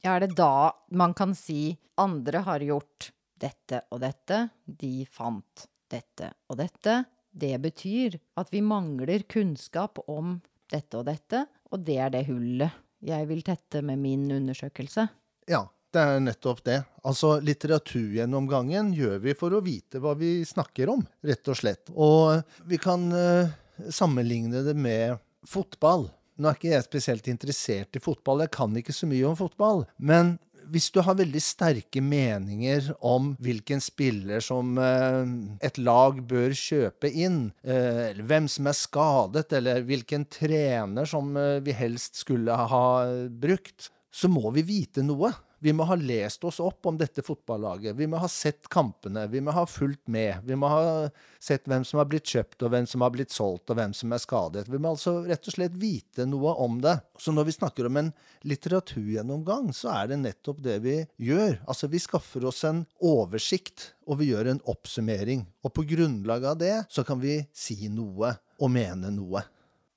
Ja, 0.03 0.15
er 0.15 0.25
det 0.25 0.37
da 0.39 0.71
man 0.95 1.15
kan 1.17 1.35
si 1.35 1.75
andre 1.99 2.43
har 2.47 2.63
gjort 2.63 3.11
dette 3.41 3.83
og 3.91 4.01
dette, 4.03 4.47
de 4.65 5.05
fant 5.11 5.67
dette 5.91 6.31
og 6.49 6.59
dette. 6.59 6.99
Det 7.31 7.53
betyr 7.61 8.17
at 8.39 8.51
vi 8.53 8.63
mangler 8.65 9.25
kunnskap 9.29 10.01
om 10.09 10.37
dette 10.71 10.99
og 10.99 11.07
dette, 11.07 11.45
og 11.71 11.83
det 11.85 11.97
er 12.01 12.13
det 12.13 12.27
hullet 12.27 12.83
jeg 13.05 13.27
vil 13.29 13.43
tette 13.45 13.83
med 13.85 13.99
min 14.01 14.25
undersøkelse. 14.33 15.05
Ja, 15.47 15.61
det 15.93 16.01
er 16.01 16.19
nettopp 16.23 16.63
det. 16.65 16.79
Altså, 17.07 17.37
litteraturgjennomgangen 17.45 18.91
gjør 18.97 19.21
vi 19.23 19.35
for 19.37 19.53
å 19.53 19.61
vite 19.63 20.01
hva 20.03 20.15
vi 20.17 20.41
snakker 20.47 20.91
om, 20.91 21.05
rett 21.25 21.51
og 21.51 21.59
slett. 21.59 21.93
Og 21.93 22.41
vi 22.67 22.79
kan 22.81 23.07
uh, 23.13 23.53
sammenligne 23.93 24.63
det 24.65 24.75
med 24.77 25.21
fotball. 25.47 26.09
Nå 26.37 26.49
er 26.49 26.57
ikke 26.57 26.73
jeg 26.73 26.85
spesielt 26.85 27.29
interessert 27.31 27.97
i 27.97 28.03
fotball, 28.03 28.43
jeg 28.45 28.53
kan 28.53 28.75
ikke 28.77 28.93
så 28.93 29.09
mye 29.09 29.25
om 29.29 29.37
fotball. 29.37 29.85
Men 29.97 30.35
hvis 30.71 30.89
du 30.93 31.01
har 31.05 31.17
veldig 31.19 31.41
sterke 31.43 32.01
meninger 32.03 32.91
om 33.05 33.33
hvilken 33.43 33.81
spiller 33.83 34.43
som 34.43 34.77
eh, 34.81 35.23
et 35.65 35.79
lag 35.81 36.19
bør 36.29 36.55
kjøpe 36.57 37.11
inn, 37.11 37.47
eh, 37.63 38.11
eller 38.11 38.27
hvem 38.29 38.49
som 38.51 38.69
er 38.69 38.77
skadet, 38.77 39.47
eller 39.57 39.85
hvilken 39.87 40.27
trener 40.31 41.09
som 41.09 41.35
eh, 41.39 41.57
vi 41.65 41.75
helst 41.77 42.21
skulle 42.23 42.55
ha 42.71 42.87
brukt, 43.29 43.91
så 44.11 44.29
må 44.31 44.51
vi 44.55 44.65
vite 44.65 45.03
noe. 45.05 45.31
Vi 45.59 45.73
må 45.73 45.87
ha 45.89 45.95
lest 45.97 46.43
oss 46.45 46.59
opp 46.61 46.85
om 46.85 46.97
dette 46.99 47.23
fotballaget. 47.25 47.95
Vi 47.97 48.07
må 48.07 48.19
ha 48.21 48.27
sett 48.29 48.67
kampene. 48.69 49.25
Vi 49.31 49.41
må 49.41 49.53
ha 49.55 49.63
fulgt 49.65 50.05
med. 50.07 50.43
Vi 50.45 50.55
må 50.59 50.69
ha 50.69 51.09
sett 51.41 51.65
hvem 51.65 51.85
som 51.87 52.01
har 52.01 52.09
blitt 52.11 52.29
kjøpt, 52.29 52.61
og 52.61 52.73
hvem 52.73 52.85
som 52.89 53.01
har 53.05 53.13
blitt 53.15 53.33
solgt, 53.33 53.71
og 53.71 53.79
hvem 53.79 53.95
som 53.97 54.13
er 54.13 54.21
skadet. 54.21 54.67
Vi 54.69 54.81
må 54.81 54.93
altså 54.93 55.15
rett 55.25 55.49
og 55.49 55.57
slett 55.57 55.77
vite 55.81 56.27
noe 56.29 56.53
om 56.61 56.77
det. 56.83 56.99
Så 57.17 57.33
når 57.33 57.49
vi 57.49 57.57
snakker 57.57 57.89
om 57.89 57.97
en 58.03 58.13
litteraturgjennomgang, 58.45 59.73
så 59.73 59.95
er 59.95 60.13
det 60.13 60.21
nettopp 60.21 60.61
det 60.65 60.77
vi 60.85 60.97
gjør. 61.29 61.59
Altså, 61.65 61.89
vi 61.89 62.05
skaffer 62.05 62.45
oss 62.45 62.61
en 62.69 62.85
oversikt, 63.01 63.91
og 64.05 64.21
vi 64.21 64.31
gjør 64.31 64.53
en 64.53 64.63
oppsummering. 64.69 65.47
Og 65.65 65.73
på 65.73 65.87
grunnlag 65.89 66.45
av 66.53 66.61
det 66.61 66.75
så 66.93 67.05
kan 67.07 67.21
vi 67.23 67.39
si 67.55 67.89
noe 67.89 68.37
og 68.61 68.73
mene 68.73 69.09
noe. 69.13 69.41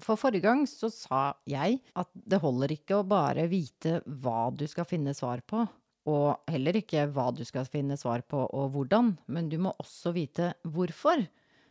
For 0.00 0.19
forrige 0.21 0.45
gang 0.47 0.64
så 0.69 0.88
sa 0.92 1.35
jeg 1.49 1.80
at 1.99 2.11
det 2.14 2.40
holder 2.42 2.73
ikke 2.75 3.00
å 3.00 3.07
bare 3.07 3.47
vite 3.50 4.00
hva 4.07 4.49
du 4.54 4.66
skal 4.71 4.88
finne 4.88 5.14
svar 5.16 5.42
på, 5.45 5.66
og 6.11 6.50
heller 6.50 6.78
ikke 6.80 7.04
hva 7.12 7.28
du 7.37 7.42
skal 7.45 7.69
finne 7.69 7.99
svar 8.00 8.25
på 8.25 8.47
og 8.47 8.73
hvordan, 8.75 9.14
men 9.28 9.50
du 9.52 9.59
må 9.61 9.75
også 9.83 10.14
vite 10.16 10.54
hvorfor. 10.64 11.26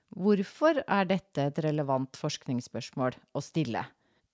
Hvorfor 0.09 0.81
er 0.85 1.09
dette 1.09 1.49
et 1.49 1.63
relevant 1.65 2.17
forskningsspørsmål 2.17 3.17
å 3.37 3.41
stille? 3.45 3.83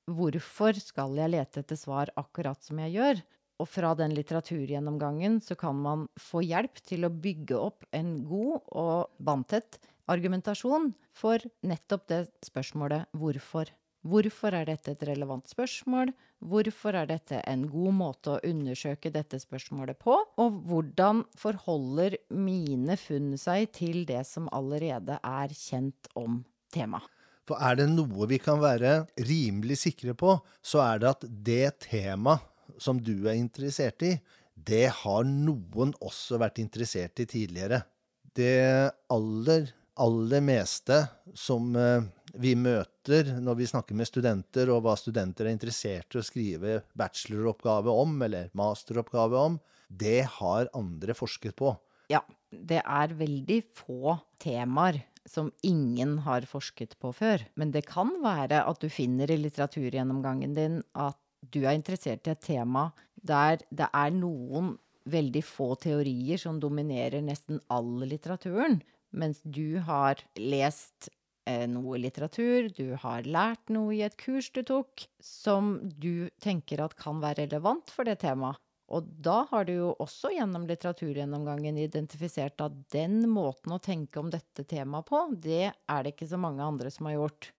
Hvorfor 0.06 0.78
skal 0.78 1.16
jeg 1.18 1.34
lete 1.34 1.64
etter 1.64 1.80
svar 1.80 2.12
akkurat 2.20 2.62
som 2.64 2.80
jeg 2.84 2.96
gjør? 2.96 3.24
Og 3.64 3.70
fra 3.72 3.94
den 3.96 4.12
litteraturgjennomgangen 4.16 5.40
så 5.44 5.56
kan 5.60 5.78
man 5.80 6.06
få 6.20 6.44
hjelp 6.44 6.82
til 6.84 7.08
å 7.08 7.14
bygge 7.14 7.58
opp 7.58 7.88
en 7.96 8.18
god 8.28 8.68
og 8.76 9.24
vanntett 9.24 9.80
argumentasjon 10.12 10.92
for 11.16 11.42
nettopp 11.66 12.08
det 12.12 12.22
spørsmålet 12.46 13.08
hvorfor. 13.16 13.72
Hvorfor 14.06 14.54
er 14.54 14.68
dette 14.70 14.94
et 14.94 15.04
relevant 15.08 15.48
spørsmål? 15.50 16.12
Hvorfor 16.46 16.94
er 17.00 17.08
dette 17.10 17.40
en 17.50 17.64
god 17.72 17.96
måte 17.98 18.36
å 18.36 18.42
undersøke 18.46 19.10
dette 19.14 19.40
spørsmålet 19.42 19.98
på? 19.98 20.18
Og 20.42 20.60
hvordan 20.70 21.24
forholder 21.40 22.20
mine 22.30 23.00
funn 23.02 23.34
seg 23.42 23.72
til 23.74 24.04
det 24.06 24.22
som 24.30 24.50
allerede 24.54 25.18
er 25.26 25.56
kjent 25.58 26.12
om 26.14 26.44
temaet? 26.74 27.10
For 27.46 27.62
er 27.62 27.78
det 27.78 27.88
noe 27.92 28.26
vi 28.30 28.40
kan 28.42 28.58
være 28.62 29.04
rimelig 29.22 29.78
sikre 29.84 30.16
på, 30.18 30.34
så 30.66 30.82
er 30.82 31.02
det 31.02 31.12
at 31.12 31.26
det 31.46 31.66
temaet 31.86 32.46
som 32.82 32.98
du 32.98 33.28
er 33.30 33.38
interessert 33.38 34.02
i, 34.06 34.16
det 34.56 34.88
har 35.04 35.26
noen 35.28 35.94
også 36.02 36.40
vært 36.42 36.62
interessert 36.64 37.22
i 37.22 37.28
tidligere. 37.30 37.84
Det 38.36 38.90
aller, 39.14 39.70
aller 40.02 40.42
meste 40.44 41.04
som 41.38 41.70
eh, 41.78 42.08
vi 42.42 42.54
møter 42.60 43.36
når 43.42 43.60
vi 43.60 43.68
snakker 43.70 43.98
med 43.98 44.10
studenter, 44.10 44.72
og 44.74 44.84
hva 44.86 44.96
studenter 45.00 45.48
er 45.48 45.56
interessert 45.56 46.16
i 46.16 46.22
å 46.22 46.26
skrive 46.26 46.82
bacheloroppgave 46.98 47.94
om, 48.04 48.16
eller 48.28 48.52
masteroppgave 48.58 49.42
om, 49.50 49.60
det 49.90 50.24
har 50.40 50.70
andre 50.76 51.16
forsket 51.18 51.56
på. 51.60 51.74
Ja, 52.12 52.22
det 52.50 52.82
er 52.82 53.18
veldig 53.18 53.60
få 53.76 54.18
temaer 54.42 55.02
som 55.26 55.50
ingen 55.66 56.20
har 56.26 56.46
forsket 56.50 56.98
på 57.02 57.12
før. 57.16 57.44
Men 57.58 57.72
det 57.74 57.88
kan 57.90 58.12
være 58.24 58.62
at 58.70 58.82
du 58.82 58.90
finner 58.94 59.32
i 59.32 59.40
litteraturgjennomgangen 59.42 60.54
din 60.58 60.82
at 60.94 61.18
du 61.54 61.64
er 61.66 61.78
interessert 61.78 62.28
i 62.28 62.34
et 62.34 62.46
tema 62.46 62.90
der 63.26 63.62
det 63.74 63.90
er 63.90 64.14
noen 64.14 64.76
veldig 65.10 65.42
få 65.46 65.74
teorier 65.82 66.40
som 66.42 66.60
dominerer 66.62 67.22
nesten 67.26 67.60
all 67.74 68.06
litteraturen, 68.06 68.80
mens 69.14 69.42
du 69.44 69.78
har 69.86 70.22
lest 70.38 71.10
noe 71.70 72.00
litteratur, 72.02 72.70
du 72.74 72.96
har 73.02 73.28
lært 73.30 73.70
noe 73.74 73.94
i 73.96 74.04
et 74.06 74.18
kurs 74.18 74.50
du 74.56 74.64
tok, 74.66 75.06
som 75.22 75.78
du 75.84 76.30
tenker 76.42 76.82
at 76.82 76.96
kan 76.98 77.22
være 77.24 77.46
relevant 77.46 77.92
for 77.94 78.08
det 78.08 78.20
temaet. 78.24 78.62
Og 78.94 79.08
da 79.26 79.40
har 79.50 79.66
du 79.66 79.74
jo 79.74 79.92
også 80.02 80.30
gjennom 80.36 80.68
litteraturgjennomgangen 80.70 81.78
identifisert 81.82 82.62
at 82.62 82.76
den 82.94 83.24
måten 83.32 83.74
å 83.74 83.82
tenke 83.82 84.22
om 84.22 84.30
dette 84.30 84.66
temaet 84.70 85.08
på, 85.10 85.24
det 85.34 85.72
er 85.74 86.06
det 86.06 86.14
ikke 86.14 86.30
så 86.30 86.38
mange 86.42 86.62
andre 86.66 86.92
som 86.94 87.10
har 87.10 87.18
gjort. 87.18 87.50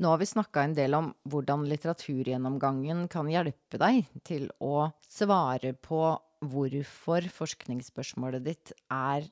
Nå 0.00 0.08
har 0.08 0.20
vi 0.22 0.30
snakka 0.30 0.62
en 0.64 0.74
del 0.78 0.94
om 0.96 1.10
hvordan 1.28 1.66
litteraturgjennomgangen 1.68 3.04
kan 3.12 3.28
hjelpe 3.28 3.80
deg 3.82 4.06
til 4.24 4.46
å 4.64 4.88
svare 5.04 5.74
på 5.76 6.00
hvorfor 6.40 7.26
forskningsspørsmålet 7.34 8.46
ditt 8.46 8.72
er 8.86 9.26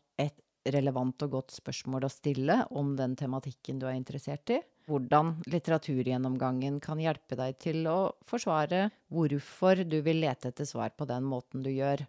relevant 0.67 1.23
og 1.25 1.37
godt 1.37 1.55
spørsmål 1.55 2.07
å 2.07 2.13
stille 2.13 2.59
om 2.77 2.95
den 2.99 3.15
tematikken 3.19 3.79
du 3.81 3.87
er 3.89 3.97
interessert 3.97 4.53
i. 4.55 4.59
Hvordan 4.89 5.35
litteraturgjennomgangen 5.53 6.79
kan 6.81 7.01
hjelpe 7.01 7.37
deg 7.37 7.59
til 7.61 7.85
å 7.91 7.99
forsvare 8.29 8.89
hvorfor 9.13 9.85
du 9.85 10.01
vil 10.05 10.23
lete 10.25 10.53
etter 10.53 10.69
svar 10.69 10.95
på 10.97 11.09
den 11.09 11.27
måten 11.29 11.65
du 11.65 11.71
gjør. 11.71 12.07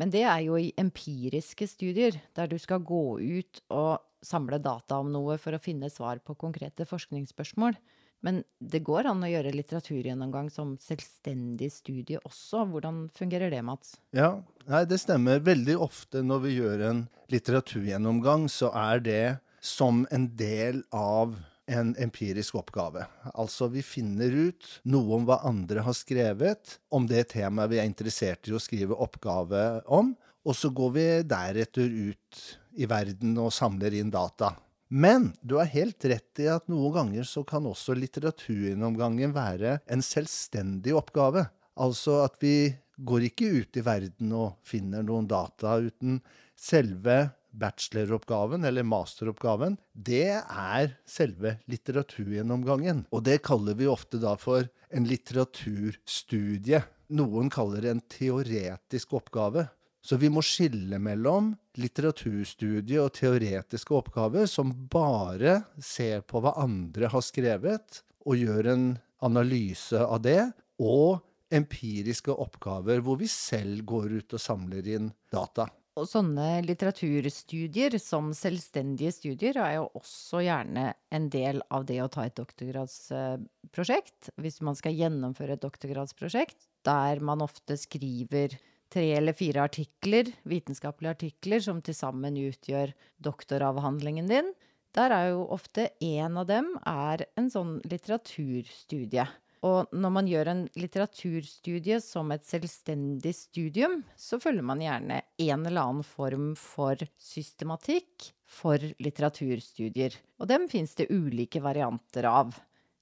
Men 0.00 0.10
det 0.12 0.24
er 0.24 0.40
jo 0.46 0.56
i 0.58 0.72
empiriske 0.80 1.66
studier, 1.68 2.16
der 2.34 2.50
du 2.50 2.56
skal 2.58 2.82
gå 2.86 3.20
ut 3.20 3.62
og 3.68 4.00
samle 4.24 4.60
data 4.62 4.98
om 5.00 5.10
noe 5.12 5.36
for 5.40 5.56
å 5.56 5.62
finne 5.62 5.90
svar 5.92 6.20
på 6.24 6.36
konkrete 6.40 6.86
forskningsspørsmål. 6.88 7.76
Men 8.20 8.42
det 8.60 8.82
går 8.84 9.08
an 9.08 9.24
å 9.24 9.30
gjøre 9.30 9.54
litteraturgjennomgang 9.54 10.50
som 10.52 10.74
selvstendig 10.80 11.70
studie 11.72 12.20
også. 12.20 12.66
Hvordan 12.68 13.06
fungerer 13.16 13.52
det, 13.52 13.62
Mats? 13.64 13.94
Ja, 14.16 14.34
nei, 14.68 14.82
det 14.88 15.00
stemmer. 15.00 15.40
Veldig 15.44 15.78
ofte 15.80 16.24
når 16.24 16.42
vi 16.44 16.56
gjør 16.58 16.84
en 16.90 17.04
litteraturgjennomgang, 17.32 18.48
så 18.52 18.72
er 18.76 19.00
det 19.04 19.24
som 19.64 20.04
en 20.12 20.28
del 20.36 20.82
av 20.96 21.36
en 21.70 21.92
empirisk 22.02 22.56
oppgave. 22.58 23.04
Altså 23.38 23.68
vi 23.70 23.82
finner 23.86 24.34
ut 24.50 24.66
noe 24.90 25.20
om 25.20 25.28
hva 25.28 25.40
andre 25.48 25.84
har 25.86 25.96
skrevet, 25.96 26.78
om 26.90 27.06
det 27.08 27.28
temaet 27.34 27.70
vi 27.72 27.78
er 27.80 27.88
interessert 27.88 28.50
i 28.50 28.56
å 28.56 28.62
skrive 28.62 28.98
oppgave 28.98 29.84
om, 29.86 30.12
og 30.44 30.56
så 30.56 30.72
går 30.72 30.96
vi 30.96 31.06
deretter 31.28 31.86
ut 31.86 32.42
i 32.80 32.88
verden 32.90 33.36
og 33.38 33.52
samler 33.54 33.94
inn 34.00 34.10
data. 34.12 34.54
Men 34.90 35.30
du 35.40 35.54
har 35.54 35.70
helt 35.70 36.04
rett 36.10 36.42
i 36.42 36.48
at 36.50 36.66
noen 36.70 36.94
ganger 36.96 37.26
så 37.28 37.44
kan 37.46 37.66
også 37.70 37.94
litteraturgjennomgangen 37.94 39.30
være 39.36 39.78
en 39.86 40.02
selvstendig 40.02 40.96
oppgave. 40.98 41.46
Altså 41.78 42.24
at 42.24 42.40
vi 42.42 42.72
går 42.98 43.28
ikke 43.30 43.52
ut 43.62 43.78
i 43.78 43.84
verden 43.86 44.34
og 44.34 44.58
finner 44.66 45.06
noen 45.06 45.30
data 45.30 45.78
uten 45.78 46.18
selve 46.58 47.30
bacheloroppgaven 47.50 48.66
eller 48.66 48.86
masteroppgaven, 48.86 49.76
det 49.94 50.38
er 50.38 50.92
selve 51.08 51.56
litteraturgjennomgangen. 51.70 53.06
Og 53.10 53.24
det 53.26 53.40
kaller 53.46 53.78
vi 53.78 53.88
ofte 53.90 54.20
da 54.22 54.36
for 54.38 54.68
en 54.90 55.06
litteraturstudie. 55.08 56.82
Noen 57.14 57.50
kaller 57.50 57.86
det 57.86 57.94
en 57.94 58.04
teoretisk 58.10 59.16
oppgave. 59.18 59.66
Så 60.00 60.16
vi 60.16 60.30
må 60.32 60.42
skille 60.44 60.96
mellom 61.02 61.52
litteraturstudie 61.80 63.00
og 63.02 63.12
teoretiske 63.18 63.94
oppgaver 63.98 64.48
som 64.48 64.72
bare 64.92 65.60
ser 65.76 66.24
på 66.24 66.40
hva 66.40 66.54
andre 66.62 67.10
har 67.12 67.24
skrevet, 67.24 68.00
og 68.24 68.40
gjør 68.40 68.70
en 68.72 68.86
analyse 69.24 70.00
av 70.00 70.22
det, 70.24 70.40
og 70.80 71.20
empiriske 71.52 72.32
oppgaver 72.32 73.02
hvor 73.04 73.18
vi 73.20 73.28
selv 73.28 73.84
går 73.88 74.16
ut 74.20 74.36
og 74.38 74.42
samler 74.42 74.88
inn 74.88 75.12
data. 75.32 75.68
Og 75.98 76.06
sånne 76.08 76.62
litteraturstudier 76.64 77.96
som 78.00 78.30
selvstendige 78.36 79.10
studier 79.12 79.58
er 79.60 79.74
jo 79.80 79.88
også 79.98 80.40
gjerne 80.46 80.92
en 81.12 81.26
del 81.32 81.60
av 81.68 81.84
det 81.88 81.98
å 82.00 82.08
ta 82.12 82.24
et 82.24 82.38
doktorgradsprosjekt. 82.38 84.30
Hvis 84.40 84.60
man 84.64 84.78
skal 84.78 84.96
gjennomføre 84.96 85.58
et 85.58 85.64
doktorgradsprosjekt 85.64 86.68
der 86.86 87.20
man 87.26 87.42
ofte 87.44 87.76
skriver 87.76 88.54
tre 88.90 89.06
eller 89.16 89.36
fire 89.36 89.64
artikler, 89.68 90.32
vitenskapelige 90.48 91.14
artikler, 91.16 91.62
som 91.62 91.80
til 91.84 91.96
sammen 91.96 92.38
utgjør 92.40 92.94
doktoravhandlingen 93.22 94.30
din. 94.30 94.50
Der 94.96 95.14
er 95.14 95.28
jo 95.30 95.44
ofte 95.54 95.92
en 96.02 96.40
av 96.40 96.48
dem 96.50 96.72
er 96.88 97.22
en 97.38 97.50
sånn 97.52 97.78
litteraturstudie. 97.86 99.28
Og 99.66 99.92
når 99.92 100.12
man 100.14 100.28
gjør 100.28 100.48
en 100.50 100.62
litteraturstudie 100.80 101.98
som 102.00 102.32
et 102.32 102.46
selvstendig 102.48 103.34
studium, 103.36 104.00
så 104.16 104.40
følger 104.40 104.64
man 104.64 104.80
gjerne 104.80 105.20
en 105.20 105.66
eller 105.68 105.82
annen 105.82 106.06
form 106.06 106.54
for 106.58 106.96
systematikk 107.20 108.30
for 108.50 108.80
litteraturstudier. 109.04 110.16
Og 110.40 110.48
dem 110.48 110.66
fins 110.72 110.96
det 110.98 111.10
ulike 111.12 111.60
varianter 111.62 112.26
av. 112.30 112.56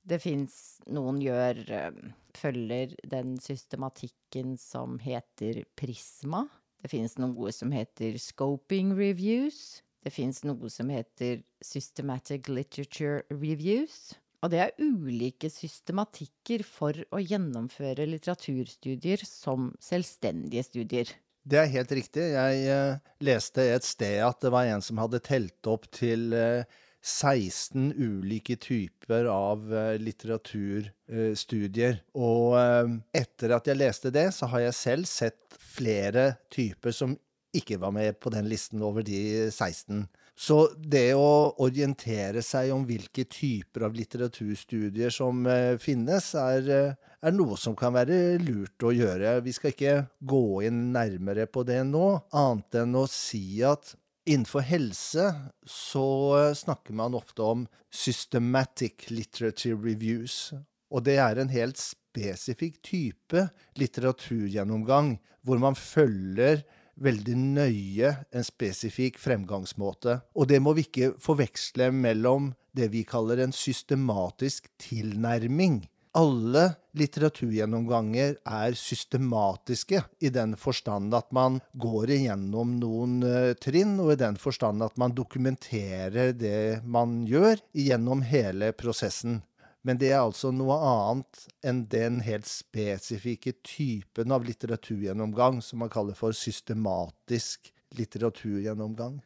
Det 0.08 0.20
fins 0.22 0.54
Noen 0.88 1.18
gjør 1.20 1.58
eh, 1.68 1.98
følger 2.38 2.94
den 3.10 3.36
systematikken 3.42 4.56
som 4.60 4.96
heter 5.02 5.64
Prisma. 5.76 6.46
Det 6.80 6.92
finnes 6.92 7.18
noe 7.20 7.52
som 7.52 7.74
heter 7.74 8.16
Scoping 8.22 8.94
Reviews. 8.96 9.82
Det 10.04 10.14
fins 10.14 10.40
noe 10.46 10.70
som 10.72 10.88
heter 10.94 11.42
Systematic 11.60 12.48
Literature 12.48 13.24
Reviews. 13.34 14.14
Og 14.40 14.52
det 14.54 14.60
er 14.62 14.76
ulike 14.78 15.50
systematikker 15.50 16.62
for 16.64 16.94
å 17.10 17.18
gjennomføre 17.18 18.06
litteraturstudier 18.06 19.24
som 19.26 19.72
selvstendige 19.82 20.62
studier. 20.68 21.10
Det 21.48 21.58
er 21.58 21.72
helt 21.72 21.92
riktig. 21.96 22.28
Jeg 22.36 22.68
uh, 22.70 23.00
leste 23.24 23.64
et 23.74 23.86
sted 23.86 24.22
at 24.22 24.38
det 24.44 24.52
var 24.54 24.68
en 24.70 24.84
som 24.84 25.00
hadde 25.02 25.20
telt 25.26 25.70
opp 25.70 25.88
til 25.96 26.30
uh, 26.36 26.62
16 27.04 27.92
ulike 27.96 28.56
typer 28.56 29.24
av 29.30 29.74
eh, 29.74 29.94
litteraturstudier. 30.02 32.02
Og 32.18 32.58
eh, 32.58 32.92
etter 33.22 33.54
at 33.56 33.70
jeg 33.70 33.78
leste 33.78 34.12
det, 34.14 34.28
så 34.34 34.50
har 34.52 34.66
jeg 34.66 34.78
selv 34.78 35.10
sett 35.10 35.58
flere 35.78 36.32
typer 36.52 36.94
som 36.94 37.16
ikke 37.56 37.78
var 37.80 37.94
med 37.96 38.18
på 38.20 38.30
den 38.34 38.48
listen 38.50 38.82
over 38.84 39.06
de 39.06 39.48
16. 39.50 40.06
Så 40.38 40.68
det 40.78 41.16
å 41.18 41.54
orientere 41.64 42.44
seg 42.46 42.70
om 42.70 42.84
hvilke 42.86 43.24
typer 43.26 43.88
av 43.88 43.96
litteraturstudier 43.98 45.10
som 45.10 45.40
eh, 45.50 45.74
finnes, 45.82 46.28
er, 46.38 46.68
er, 46.94 47.32
noe 47.34 47.58
som 47.58 47.74
kan 47.78 47.96
være 47.96 48.36
lurt 48.44 48.86
å 48.86 48.92
gjøre. 48.94 49.40
Vi 49.42 49.56
skal 49.56 49.74
ikke 49.74 49.96
gå 50.20 50.44
inn 50.68 50.92
nærmere 50.94 51.48
på 51.50 51.66
det 51.66 51.80
nå, 51.88 52.06
annet 52.30 52.78
enn 52.84 52.94
å 53.00 53.08
si 53.10 53.64
at 53.66 53.96
Innenfor 54.28 54.60
helse 54.60 55.30
så 55.64 56.08
snakker 56.54 56.92
man 56.92 57.14
ofte 57.16 57.42
om 57.42 57.62
systematic 57.88 59.08
literature 59.08 59.78
reviews. 59.80 60.52
Og 60.92 61.06
det 61.06 61.16
er 61.22 61.40
en 61.40 61.48
helt 61.48 61.80
spesifikk 61.80 62.76
type 62.84 63.46
litteraturgjennomgang 63.80 65.14
hvor 65.46 65.62
man 65.62 65.78
følger 65.78 66.60
veldig 67.00 67.36
nøye 67.38 68.10
en 68.34 68.44
spesifikk 68.44 69.16
fremgangsmåte. 69.22 70.18
Og 70.36 70.50
det 70.50 70.60
må 70.60 70.74
vi 70.76 70.84
ikke 70.84 71.14
forveksle 71.24 71.88
mellom 71.94 72.52
det 72.76 72.90
vi 72.92 73.06
kaller 73.08 73.40
en 73.40 73.54
systematisk 73.54 74.68
tilnærming. 74.82 75.86
Alle 76.18 76.64
litteraturgjennomganger 76.98 78.38
er 78.42 78.74
systematiske 78.74 80.00
i 80.18 80.30
den 80.34 80.56
forstand 80.58 81.14
at 81.14 81.28
man 81.36 81.60
går 81.78 82.10
igjennom 82.16 82.72
noen 82.80 83.20
uh, 83.22 83.52
trinn, 83.60 83.94
og 84.02 84.16
i 84.16 84.18
den 84.18 84.38
forstand 84.40 84.82
at 84.82 84.96
man 84.98 85.14
dokumenterer 85.14 86.32
det 86.34 86.80
man 86.82 87.20
gjør, 87.28 87.62
gjennom 87.70 88.24
hele 88.26 88.72
prosessen. 88.74 89.42
Men 89.86 90.00
det 90.00 90.10
er 90.10 90.24
altså 90.24 90.50
noe 90.50 90.74
annet 90.82 91.44
enn 91.62 91.84
den 91.92 92.18
helt 92.26 92.48
spesifikke 92.50 93.54
typen 93.62 94.34
av 94.34 94.48
litteraturgjennomgang 94.48 95.62
som 95.62 95.84
man 95.84 95.92
kaller 95.92 96.18
for 96.18 96.34
systematisk 96.34 97.70
litteraturgjennomgang. 97.94 99.20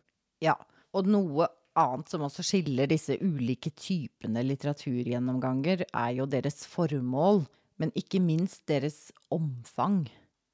Ja, 0.44 0.58
og 0.92 1.08
noe 1.08 1.48
annet 1.78 2.10
som 2.12 2.24
også 2.26 2.44
skiller 2.46 2.90
disse 2.90 3.16
ulike 3.22 3.72
typene 3.76 4.44
litteraturgjennomganger, 4.46 5.86
er 5.88 6.10
jo 6.18 6.26
deres 6.30 6.64
formål, 6.68 7.44
men 7.80 7.94
ikke 7.98 8.20
minst 8.22 8.64
deres 8.70 9.10
omfang. 9.32 10.04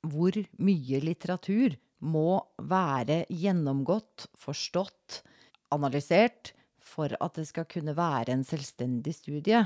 Hvor 0.06 0.36
mye 0.62 1.00
litteratur 1.02 1.74
må 1.98 2.38
være 2.62 3.24
gjennomgått, 3.34 4.28
forstått, 4.38 5.22
analysert 5.74 6.54
for 6.80 7.12
at 7.20 7.36
det 7.36 7.48
skal 7.50 7.66
kunne 7.68 7.96
være 7.98 8.32
en 8.32 8.46
selvstendig 8.46 9.16
studie. 9.18 9.64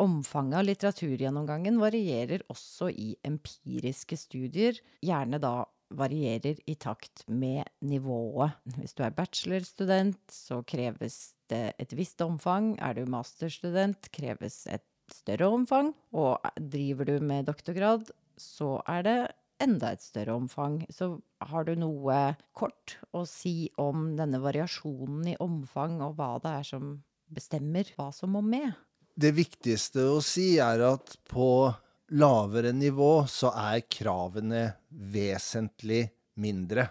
Omfanget 0.00 0.58
av 0.58 0.66
litteraturgjennomgangen 0.68 1.78
varierer 1.80 2.44
også 2.52 2.90
i 2.90 3.14
empiriske 3.26 4.18
studier, 4.18 4.78
gjerne 5.02 5.40
da 5.42 5.62
varierer 5.92 6.58
i 6.70 6.74
takt 6.80 7.24
med 7.28 7.64
nivået. 7.84 8.56
Hvis 8.78 8.96
du 8.96 9.04
er 9.04 9.14
bachelorstudent, 9.14 10.20
så 10.32 10.62
kreves 10.66 11.34
det 11.52 11.74
et 11.78 11.94
visst 11.96 12.20
omfang. 12.24 12.74
Er 12.80 12.96
du 12.96 13.04
masterstudent, 13.10 14.10
kreves 14.14 14.64
et 14.70 14.86
større 15.12 15.50
omfang. 15.52 15.92
Og 16.16 16.40
driver 16.58 17.08
du 17.08 17.18
med 17.20 17.48
doktorgrad, 17.50 18.10
så 18.40 18.78
er 18.88 19.06
det 19.06 19.18
enda 19.62 19.92
et 19.94 20.02
større 20.02 20.34
omfang. 20.34 20.80
Så 20.90 21.18
har 21.44 21.66
du 21.66 21.74
noe 21.78 22.34
kort 22.56 22.98
å 23.14 23.24
si 23.28 23.70
om 23.80 24.14
denne 24.18 24.40
variasjonen 24.42 25.34
i 25.34 25.38
omfang, 25.42 26.00
og 26.02 26.18
hva 26.18 26.36
det 26.42 26.56
er 26.60 26.68
som 26.74 26.96
bestemmer 27.34 27.88
hva 27.96 28.10
som 28.14 28.34
må 28.34 28.42
med? 28.44 28.74
Det 29.14 29.30
viktigste 29.36 30.08
å 30.10 30.18
si 30.24 30.56
er 30.62 30.82
at 30.88 31.14
på 31.30 31.70
lavere 32.14 32.72
nivå 32.72 33.26
så 33.30 33.50
er 33.58 33.86
kravene 33.90 34.66
vesentlig 34.88 36.06
mindre. 36.40 36.86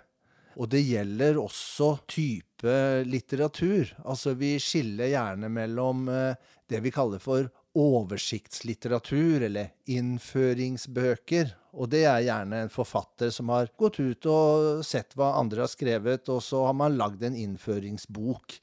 Og 0.59 0.69
det 0.69 0.83
gjelder 0.85 1.39
også 1.41 1.95
type 2.09 2.73
litteratur. 3.07 3.89
Altså 4.05 4.35
vi 4.37 4.55
skiller 4.61 5.09
gjerne 5.13 5.49
mellom 5.49 6.07
eh, 6.11 6.35
det 6.69 6.81
vi 6.83 6.91
kaller 6.93 7.21
for 7.23 7.49
oversiktslitteratur, 7.73 9.47
eller 9.47 9.71
innføringsbøker. 9.89 11.55
Og 11.73 11.89
det 11.89 12.03
er 12.05 12.27
gjerne 12.27 12.59
en 12.65 12.73
forfatter 12.73 13.31
som 13.33 13.49
har 13.49 13.71
gått 13.79 13.97
ut 13.97 14.27
og 14.29 14.83
sett 14.85 15.15
hva 15.17 15.31
andre 15.39 15.65
har 15.65 15.71
skrevet, 15.71 16.29
og 16.29 16.43
så 16.45 16.67
har 16.67 16.77
man 16.77 16.99
lagd 16.99 17.25
en 17.25 17.37
innføringsbok 17.37 18.59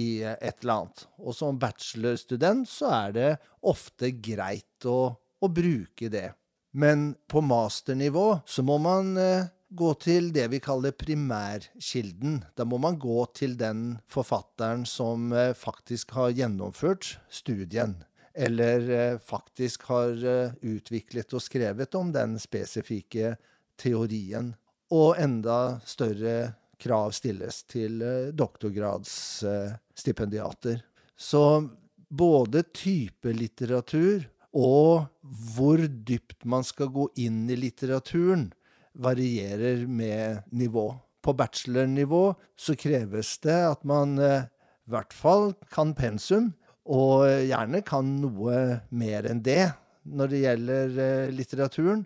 i 0.00 0.22
eh, 0.22 0.38
et 0.40 0.64
eller 0.64 0.78
annet. 0.78 1.04
Og 1.20 1.36
som 1.36 1.60
bachelorstudent 1.60 2.70
så 2.70 2.94
er 3.02 3.14
det 3.18 3.28
ofte 3.68 4.14
greit 4.16 4.88
å 4.88 5.12
å 5.44 5.52
bruke 5.52 6.08
det. 6.12 6.30
Men 6.74 7.14
på 7.30 7.38
masternivå 7.40 8.40
så 8.46 8.62
må 8.66 8.78
man 8.82 9.16
eh, 9.16 9.44
gå 9.70 9.94
til 10.02 10.32
det 10.34 10.48
vi 10.50 10.58
kaller 10.62 10.92
primærkilden. 10.98 12.44
Da 12.58 12.64
må 12.66 12.78
man 12.82 12.98
gå 12.98 13.26
til 13.30 13.56
den 13.60 13.98
forfatteren 14.10 14.86
som 14.88 15.32
eh, 15.32 15.54
faktisk 15.54 16.10
har 16.18 16.30
gjennomført 16.34 17.18
studien. 17.30 18.04
Eller 18.34 18.90
eh, 18.90 19.18
faktisk 19.22 19.82
har 19.86 20.18
utviklet 20.66 21.30
og 21.30 21.42
skrevet 21.46 21.94
om 21.94 22.12
den 22.14 22.38
spesifikke 22.42 23.36
teorien. 23.78 24.54
Og 24.90 25.14
enda 25.22 25.78
større 25.86 26.54
krav 26.82 27.10
stilles 27.14 27.62
til 27.70 28.02
doktorgradsstipendiater. 28.34 30.82
Så 31.16 31.70
både 32.10 32.62
type 32.74 33.32
litteratur 33.32 34.33
og 34.54 35.06
hvor 35.54 35.82
dypt 35.82 36.44
man 36.46 36.66
skal 36.66 36.92
gå 36.94 37.08
inn 37.20 37.44
i 37.50 37.58
litteraturen, 37.58 38.52
varierer 38.94 39.86
med 39.90 40.44
nivå. 40.54 40.92
På 41.24 41.34
bachelornivå 41.34 42.34
så 42.56 42.76
kreves 42.78 43.38
det 43.42 43.56
at 43.72 43.82
man 43.88 44.18
eh, 44.22 44.46
i 44.84 44.92
hvert 44.94 45.14
fall 45.16 45.54
kan 45.72 45.94
pensum, 45.98 46.52
og 46.84 47.24
gjerne 47.24 47.80
kan 47.86 48.10
noe 48.20 48.82
mer 48.92 49.24
enn 49.30 49.40
det 49.42 49.72
når 50.04 50.30
det 50.30 50.42
gjelder 50.42 50.98
eh, 51.00 51.32
litteraturen. 51.32 52.04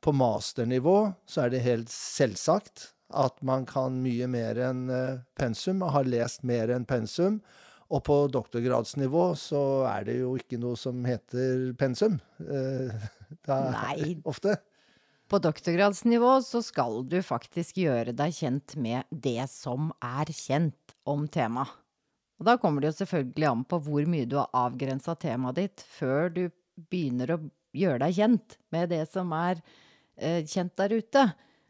På 0.00 0.14
masternivå 0.16 1.10
så 1.28 1.44
er 1.44 1.52
det 1.52 1.64
helt 1.66 1.90
selvsagt 1.92 2.92
at 3.10 3.40
man 3.42 3.66
kan 3.68 3.98
mye 4.04 4.28
mer 4.30 4.58
enn 4.70 4.86
eh, 4.94 5.18
pensum, 5.38 5.82
og 5.82 5.94
har 5.96 6.08
lest 6.08 6.46
mer 6.46 6.70
enn 6.72 6.86
pensum. 6.88 7.40
Og 7.90 8.02
på 8.06 8.16
doktorgradsnivå 8.30 9.24
så 9.38 9.60
er 9.90 10.06
det 10.06 10.20
jo 10.20 10.36
ikke 10.38 10.60
noe 10.62 10.78
som 10.78 11.02
heter 11.06 11.72
pensum. 11.78 12.20
Eh, 12.38 13.08
Nei. 13.50 14.14
Ofte. 14.30 14.60
På 15.30 15.38
doktorgradsnivå 15.42 16.36
så 16.42 16.62
skal 16.62 17.04
du 17.10 17.20
faktisk 17.22 17.82
gjøre 17.82 18.14
deg 18.18 18.34
kjent 18.34 18.74
med 18.78 19.10
det 19.10 19.44
som 19.50 19.92
er 20.02 20.30
kjent 20.34 20.94
om 21.06 21.26
temaet. 21.30 21.70
Og 22.40 22.46
da 22.48 22.56
kommer 22.56 22.80
det 22.80 22.94
jo 22.94 23.00
selvfølgelig 23.02 23.46
an 23.50 23.62
på 23.68 23.78
hvor 23.84 24.06
mye 24.08 24.26
du 24.26 24.38
har 24.40 24.48
avgrensa 24.56 25.12
temaet 25.20 25.58
ditt 25.58 25.84
før 25.98 26.30
du 26.32 26.44
begynner 26.90 27.34
å 27.34 27.42
gjøre 27.76 28.00
deg 28.06 28.16
kjent 28.16 28.56
med 28.72 28.90
det 28.94 29.02
som 29.12 29.34
er 29.36 29.60
eh, 30.16 30.40
kjent 30.48 30.72
der 30.80 30.94
ute. 30.96 31.26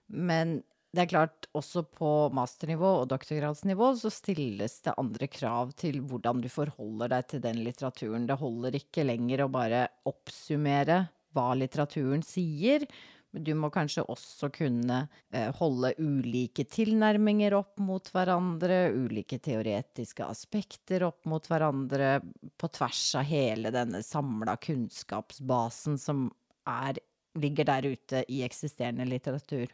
Men 0.07 0.61
det 0.91 1.05
er 1.05 1.11
klart, 1.13 1.47
også 1.55 1.85
på 1.87 2.09
masternivå 2.35 2.89
og 3.03 3.11
doktorgradsnivå 3.13 3.93
så 4.01 4.11
stilles 4.11 4.81
det 4.83 4.97
andre 4.99 5.29
krav 5.31 5.71
til 5.79 6.01
hvordan 6.03 6.43
du 6.43 6.49
forholder 6.51 7.13
deg 7.13 7.29
til 7.31 7.45
den 7.45 7.61
litteraturen. 7.63 8.27
Det 8.27 8.41
holder 8.41 8.79
ikke 8.81 9.07
lenger 9.07 9.45
å 9.45 9.53
bare 9.55 9.85
oppsummere 10.11 11.05
hva 11.37 11.53
litteraturen 11.55 12.25
sier. 12.27 12.89
Men 13.31 13.45
du 13.47 13.53
må 13.55 13.71
kanskje 13.71 14.03
også 14.11 14.49
kunne 14.51 15.05
eh, 15.31 15.53
holde 15.61 15.93
ulike 16.03 16.65
tilnærminger 16.67 17.55
opp 17.55 17.79
mot 17.79 18.11
hverandre, 18.11 18.89
ulike 18.91 19.39
teoretiske 19.39 20.27
aspekter 20.27 21.07
opp 21.07 21.29
mot 21.31 21.47
hverandre, 21.47 22.17
på 22.59 22.73
tvers 22.75 23.05
av 23.21 23.31
hele 23.31 23.71
denne 23.75 24.03
samla 24.03 24.59
kunnskapsbasen 24.59 26.03
som 26.03 26.27
er, 26.67 26.99
ligger 27.39 27.71
der 27.71 27.93
ute 27.95 28.25
i 28.27 28.43
eksisterende 28.43 29.07
litteratur. 29.07 29.71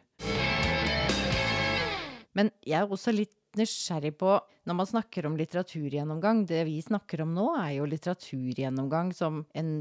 Men 2.37 2.51
jeg 2.61 2.83
er 2.83 2.93
også 2.93 3.15
litt 3.15 3.33
nysgjerrig 3.57 4.13
på, 4.21 4.35
når 4.69 4.77
man 4.77 4.89
snakker 4.89 5.25
om 5.25 5.37
litteraturgjennomgang 5.39 6.43
Det 6.49 6.61
vi 6.67 6.77
snakker 6.85 7.23
om 7.23 7.33
nå, 7.33 7.47
er 7.57 7.79
jo 7.79 7.87
litteraturgjennomgang 7.89 9.13
som 9.17 9.41
en 9.57 9.71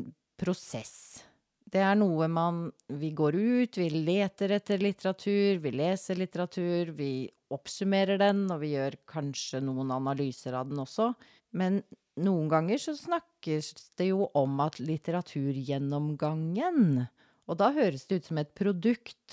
prosess. 0.41 1.25
Det 1.67 1.83
er 1.83 1.97
noe 1.99 2.29
man 2.31 2.71
Vi 2.89 3.11
går 3.17 3.37
ut, 3.37 3.77
vi 3.77 3.91
leter 3.91 4.55
etter 4.57 4.81
litteratur, 4.81 5.59
vi 5.61 5.71
leser 5.75 6.17
litteratur, 6.17 6.95
vi 6.97 7.29
oppsummerer 7.53 8.19
den, 8.23 8.47
og 8.51 8.61
vi 8.63 8.73
gjør 8.75 8.97
kanskje 9.11 9.61
noen 9.63 9.91
analyser 9.95 10.53
av 10.59 10.69
den 10.71 10.79
også. 10.83 11.13
Men 11.59 11.83
noen 12.23 12.49
ganger 12.51 12.79
så 12.81 12.95
snakkes 12.97 13.75
det 13.99 14.07
jo 14.09 14.31
om 14.39 14.61
at 14.65 14.81
litteraturgjennomgangen 14.81 17.07
Og 17.47 17.55
da 17.61 17.69
høres 17.77 18.07
det 18.09 18.17
ut 18.19 18.27
som 18.31 18.39
et 18.41 18.55
produkt 18.59 19.27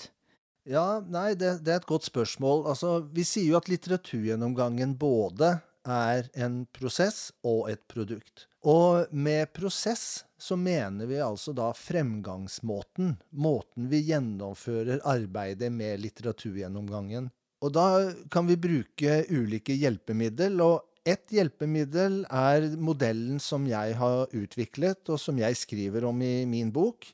ja, 0.68 1.00
nei, 1.00 1.34
det, 1.38 1.58
det, 1.64 1.72
er 1.72 1.82
et 1.82 1.88
godt 1.88 2.08
spørsmål. 2.08 2.64
Altså, 2.72 2.98
vi 3.12 3.26
sier 3.28 3.52
jo 3.52 3.60
at 3.60 3.70
litteraturgjennomgangen 3.72 4.96
både 5.00 5.58
er 5.84 6.30
en 6.40 6.62
prosess 6.72 7.28
og 7.44 7.68
et 7.72 7.82
produkt. 7.90 8.46
Og 8.64 9.12
med 9.12 9.52
prosess 9.52 10.24
så 10.40 10.56
mener 10.56 11.08
vi 11.08 11.20
altså 11.20 11.52
da 11.56 11.68
fremgangsmåten. 11.76 13.18
Måten 13.36 13.90
vi 13.92 14.00
gjennomfører 14.08 15.04
arbeidet 15.04 15.68
med 15.72 16.00
litteraturgjennomgangen. 16.00 17.28
Og 17.64 17.72
da 17.72 17.86
kan 18.32 18.48
vi 18.48 18.56
bruke 18.60 19.22
ulike 19.32 19.76
hjelpemiddel. 19.76 20.60
og 20.60 20.82
ett 21.04 21.28
hjelpemiddel 21.36 22.22
er 22.32 22.64
modellen 22.80 23.36
som 23.40 23.66
jeg 23.68 23.96
har 24.00 24.30
utviklet, 24.32 25.02
og 25.12 25.20
som 25.20 25.36
jeg 25.36 25.56
skriver 25.60 26.06
om 26.08 26.22
i 26.24 26.46
min 26.48 26.72
bok. 26.72 27.04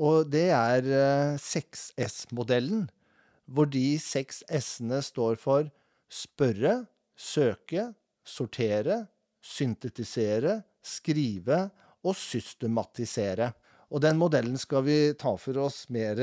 Og 0.00 0.30
det 0.32 0.48
er 0.54 0.86
6S-modellen, 1.40 2.86
eh, 2.88 3.24
hvor 3.52 3.68
de 3.68 3.98
seks 4.00 4.42
S-ene 4.48 5.02
står 5.04 5.36
for 5.40 5.68
spørre, 6.12 6.86
søke, 7.16 7.90
sortere, 8.24 9.06
syntetisere, 9.42 10.62
skrive 10.82 11.64
og 12.02 12.16
systematisere. 12.16 13.52
Og 13.92 14.00
den 14.00 14.16
modellen 14.16 14.56
skal 14.58 14.86
vi 14.86 14.98
ta 15.18 15.34
for 15.36 15.58
oss 15.66 15.84
mer 15.92 16.16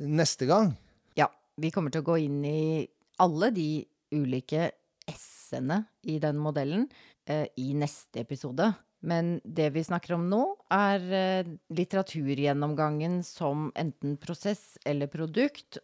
neste 0.00 0.48
gang. 0.48 0.72
Ja, 1.18 1.28
vi 1.60 1.70
kommer 1.70 1.92
til 1.92 2.02
å 2.04 2.08
gå 2.08 2.16
inn 2.24 2.40
i 2.48 2.86
alle 3.20 3.50
de 3.54 3.84
ulike 4.14 4.70
s-ene 5.10 5.82
i 6.08 6.18
den 6.22 6.38
modellen 6.40 6.86
eh, 7.26 7.46
i 7.60 7.72
neste 7.76 8.22
episode. 8.24 8.72
Men 9.02 9.40
det 9.44 9.72
vi 9.74 9.82
snakker 9.84 10.14
om 10.14 10.28
nå, 10.30 10.42
er 10.70 11.06
eh, 11.12 11.48
litteraturgjennomgangen 11.74 13.22
som 13.26 13.70
enten 13.78 14.14
prosess 14.22 14.76
eller 14.86 15.10
produkt. 15.10 15.80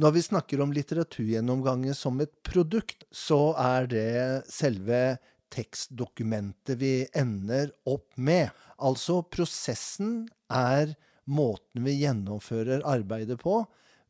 Når 0.00 0.14
vi 0.14 0.22
snakker 0.22 0.62
om 0.62 0.72
litteraturgjennomgangen 0.72 1.96
som 1.98 2.22
et 2.22 2.32
produkt, 2.46 3.04
så 3.10 3.52
er 3.58 3.90
det 3.90 4.12
selve 4.48 5.18
tekstdokumentet 5.50 6.78
vi 6.78 6.94
ender 7.18 7.72
opp 7.90 8.14
med. 8.14 8.54
Altså 8.78 9.18
prosessen 9.26 10.28
er 10.46 10.94
måten 11.30 11.82
vi 11.84 11.98
gjennomfører 12.04 12.86
arbeidet 12.86 13.40
på, 13.42 13.64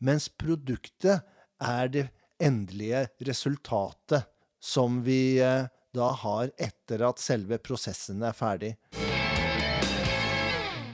mens 0.05 0.29
produktet 0.29 1.25
er 1.61 1.93
det 1.93 2.07
endelige 2.41 3.07
resultatet 3.29 4.29
som 4.61 5.01
vi 5.05 5.41
eh, 5.41 5.65
da 5.95 6.11
har 6.23 6.53
etter 6.61 7.03
at 7.09 7.23
selve 7.23 7.59
prosessen 7.63 8.23
er 8.27 8.37
ferdig. 8.37 8.75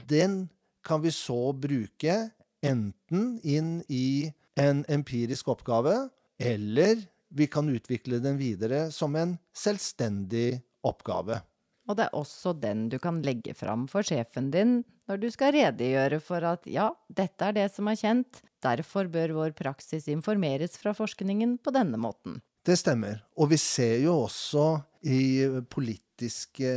Den 0.08 0.46
kan 0.86 1.02
vi 1.02 1.12
så 1.12 1.52
bruke 1.52 2.30
enten 2.64 3.36
inn 3.42 3.80
i 3.88 4.32
en 4.56 4.84
empirisk 4.88 5.48
oppgave, 5.52 6.08
eller 6.38 7.02
vi 7.28 7.46
kan 7.50 7.68
utvikle 7.68 8.20
den 8.22 8.38
videre 8.38 8.86
som 8.94 9.16
en 9.18 9.36
selvstendig 9.56 10.62
oppgave. 10.86 11.40
Og 11.86 11.98
det 11.98 12.08
er 12.08 12.18
også 12.18 12.54
den 12.58 12.88
du 12.90 12.98
kan 13.02 13.20
legge 13.22 13.54
fram 13.54 13.86
for 13.90 14.06
sjefen 14.06 14.50
din 14.54 14.80
når 15.06 15.20
du 15.22 15.28
skal 15.30 15.54
redegjøre 15.54 16.18
for 16.24 16.42
at 16.46 16.66
ja, 16.70 16.88
dette 17.06 17.46
er 17.46 17.54
det 17.54 17.68
som 17.74 17.86
er 17.90 17.98
kjent, 17.98 18.40
derfor 18.64 19.06
bør 19.10 19.36
vår 19.36 19.54
praksis 19.58 20.08
informeres 20.10 20.74
fra 20.80 20.94
forskningen 20.96 21.58
på 21.62 21.74
denne 21.74 22.00
måten. 22.00 22.40
Det 22.66 22.74
stemmer. 22.80 23.20
Og 23.38 23.52
vi 23.52 23.58
ser 23.62 24.00
jo 24.02 24.16
også 24.24 24.66
i 25.06 25.46
politiske 25.70 26.70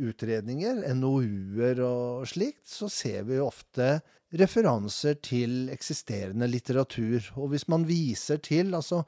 utredninger, 0.00 0.80
NOU-er 0.96 1.82
og 1.84 2.28
slikt, 2.30 2.64
så 2.64 2.88
ser 2.88 3.26
vi 3.28 3.36
jo 3.36 3.50
ofte 3.50 3.98
referanser 4.36 5.18
til 5.20 5.68
eksisterende 5.74 6.48
litteratur. 6.48 7.20
Og 7.36 7.52
hvis 7.52 7.66
man 7.68 7.84
viser 7.88 8.40
til 8.40 8.72
altså 8.78 9.02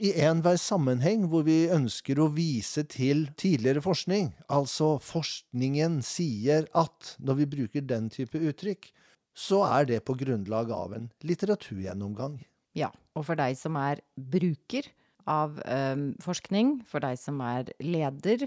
i 0.00 0.10
enhver 0.24 0.56
sammenheng 0.58 1.28
hvor 1.30 1.44
vi 1.46 1.68
ønsker 1.72 2.18
å 2.18 2.30
vise 2.34 2.86
til 2.90 3.28
tidligere 3.38 3.84
forskning, 3.84 4.32
altså 4.48 4.96
forskningen 5.04 6.00
sier 6.02 6.66
at, 6.74 7.14
når 7.20 7.40
vi 7.42 7.50
bruker 7.54 7.86
den 7.86 8.10
type 8.10 8.40
uttrykk, 8.40 8.90
så 9.34 9.62
er 9.68 9.86
det 9.92 10.02
på 10.06 10.16
grunnlag 10.18 10.70
av 10.74 10.98
en 10.98 11.08
litteraturgjennomgang. 11.26 12.40
Ja, 12.74 12.90
og 13.14 13.26
for 13.28 13.38
deg 13.38 13.58
som 13.58 13.76
er 13.78 14.00
bruker 14.16 14.88
av 15.30 15.58
um, 15.64 16.06
forskning, 16.22 16.78
for 16.88 17.04
deg 17.04 17.18
som 17.20 17.40
er 17.44 17.70
leder 17.82 18.46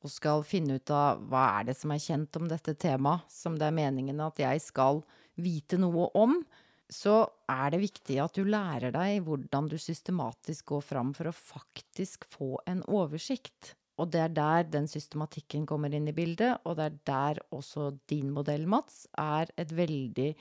og 0.00 0.12
skal 0.12 0.44
finne 0.48 0.78
ut 0.80 0.92
av 0.94 1.20
hva 1.28 1.44
er 1.58 1.68
det 1.70 1.76
som 1.76 1.92
er 1.92 2.00
kjent 2.00 2.38
om 2.40 2.48
dette 2.48 2.74
temaet, 2.80 3.26
som 3.28 3.58
det 3.60 3.68
er 3.68 3.76
meningen 3.76 4.22
at 4.24 4.40
jeg 4.40 4.62
skal 4.64 5.02
vite 5.40 5.78
noe 5.80 6.08
om, 6.16 6.38
så 6.90 7.22
er 7.50 7.70
det 7.74 7.82
viktig 7.84 8.16
at 8.22 8.34
du 8.34 8.48
lærer 8.48 8.94
deg 8.94 9.20
hvordan 9.26 9.68
du 9.70 9.76
systematisk 9.78 10.72
går 10.72 10.82
fram 10.88 11.12
for 11.14 11.30
å 11.30 11.36
faktisk 11.36 12.26
få 12.32 12.56
en 12.70 12.82
oversikt. 12.90 13.74
Og 14.00 14.10
det 14.10 14.24
er 14.24 14.34
der 14.34 14.66
den 14.72 14.88
systematikken 14.90 15.66
kommer 15.68 15.92
inn 15.94 16.08
i 16.08 16.16
bildet, 16.16 16.64
og 16.64 16.78
det 16.78 16.88
er 16.88 16.98
der 17.10 17.42
også 17.54 17.92
din 18.10 18.32
modell, 18.34 18.64
Mats, 18.66 19.04
er 19.20 19.52
et 19.60 19.74
veldig 19.76 20.32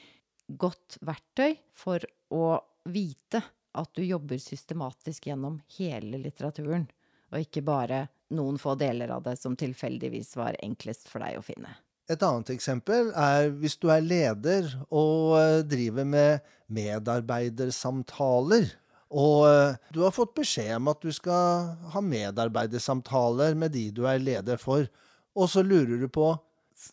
godt 0.58 0.98
verktøy 1.06 1.60
for 1.78 2.04
å 2.34 2.56
vite 2.89 3.44
at 3.77 3.91
du 3.93 4.03
jobber 4.03 4.39
systematisk 4.41 5.27
gjennom 5.29 5.60
hele 5.77 6.17
litteraturen, 6.21 6.88
og 7.29 7.45
ikke 7.45 7.62
bare 7.65 8.08
noen 8.34 8.58
få 8.62 8.75
deler 8.79 9.12
av 9.13 9.23
det 9.25 9.36
som 9.41 9.55
tilfeldigvis 9.58 10.36
var 10.38 10.58
enklest 10.63 11.10
for 11.10 11.21
deg 11.23 11.39
å 11.39 11.45
finne. 11.45 11.71
Et 12.10 12.23
annet 12.25 12.49
eksempel 12.55 13.12
er 13.13 13.51
hvis 13.62 13.77
du 13.77 13.89
er 13.93 14.01
leder 14.01 14.65
og 14.89 15.38
eh, 15.38 15.62
driver 15.69 16.08
med 16.10 16.39
medarbeidersamtaler. 16.73 18.65
Og 19.13 19.45
eh, 19.45 19.77
du 19.93 20.01
har 20.01 20.13
fått 20.15 20.34
beskjed 20.38 20.73
om 20.79 20.89
at 20.89 21.05
du 21.05 21.12
skal 21.13 21.75
ha 21.93 22.01
medarbeidersamtaler 22.01 23.58
med 23.58 23.73
de 23.77 23.91
du 23.93 24.08
er 24.10 24.21
leder 24.21 24.58
for. 24.62 24.89
Og 25.38 25.49
så 25.53 25.62
lurer 25.65 26.01
du 26.01 26.08
på 26.10 26.32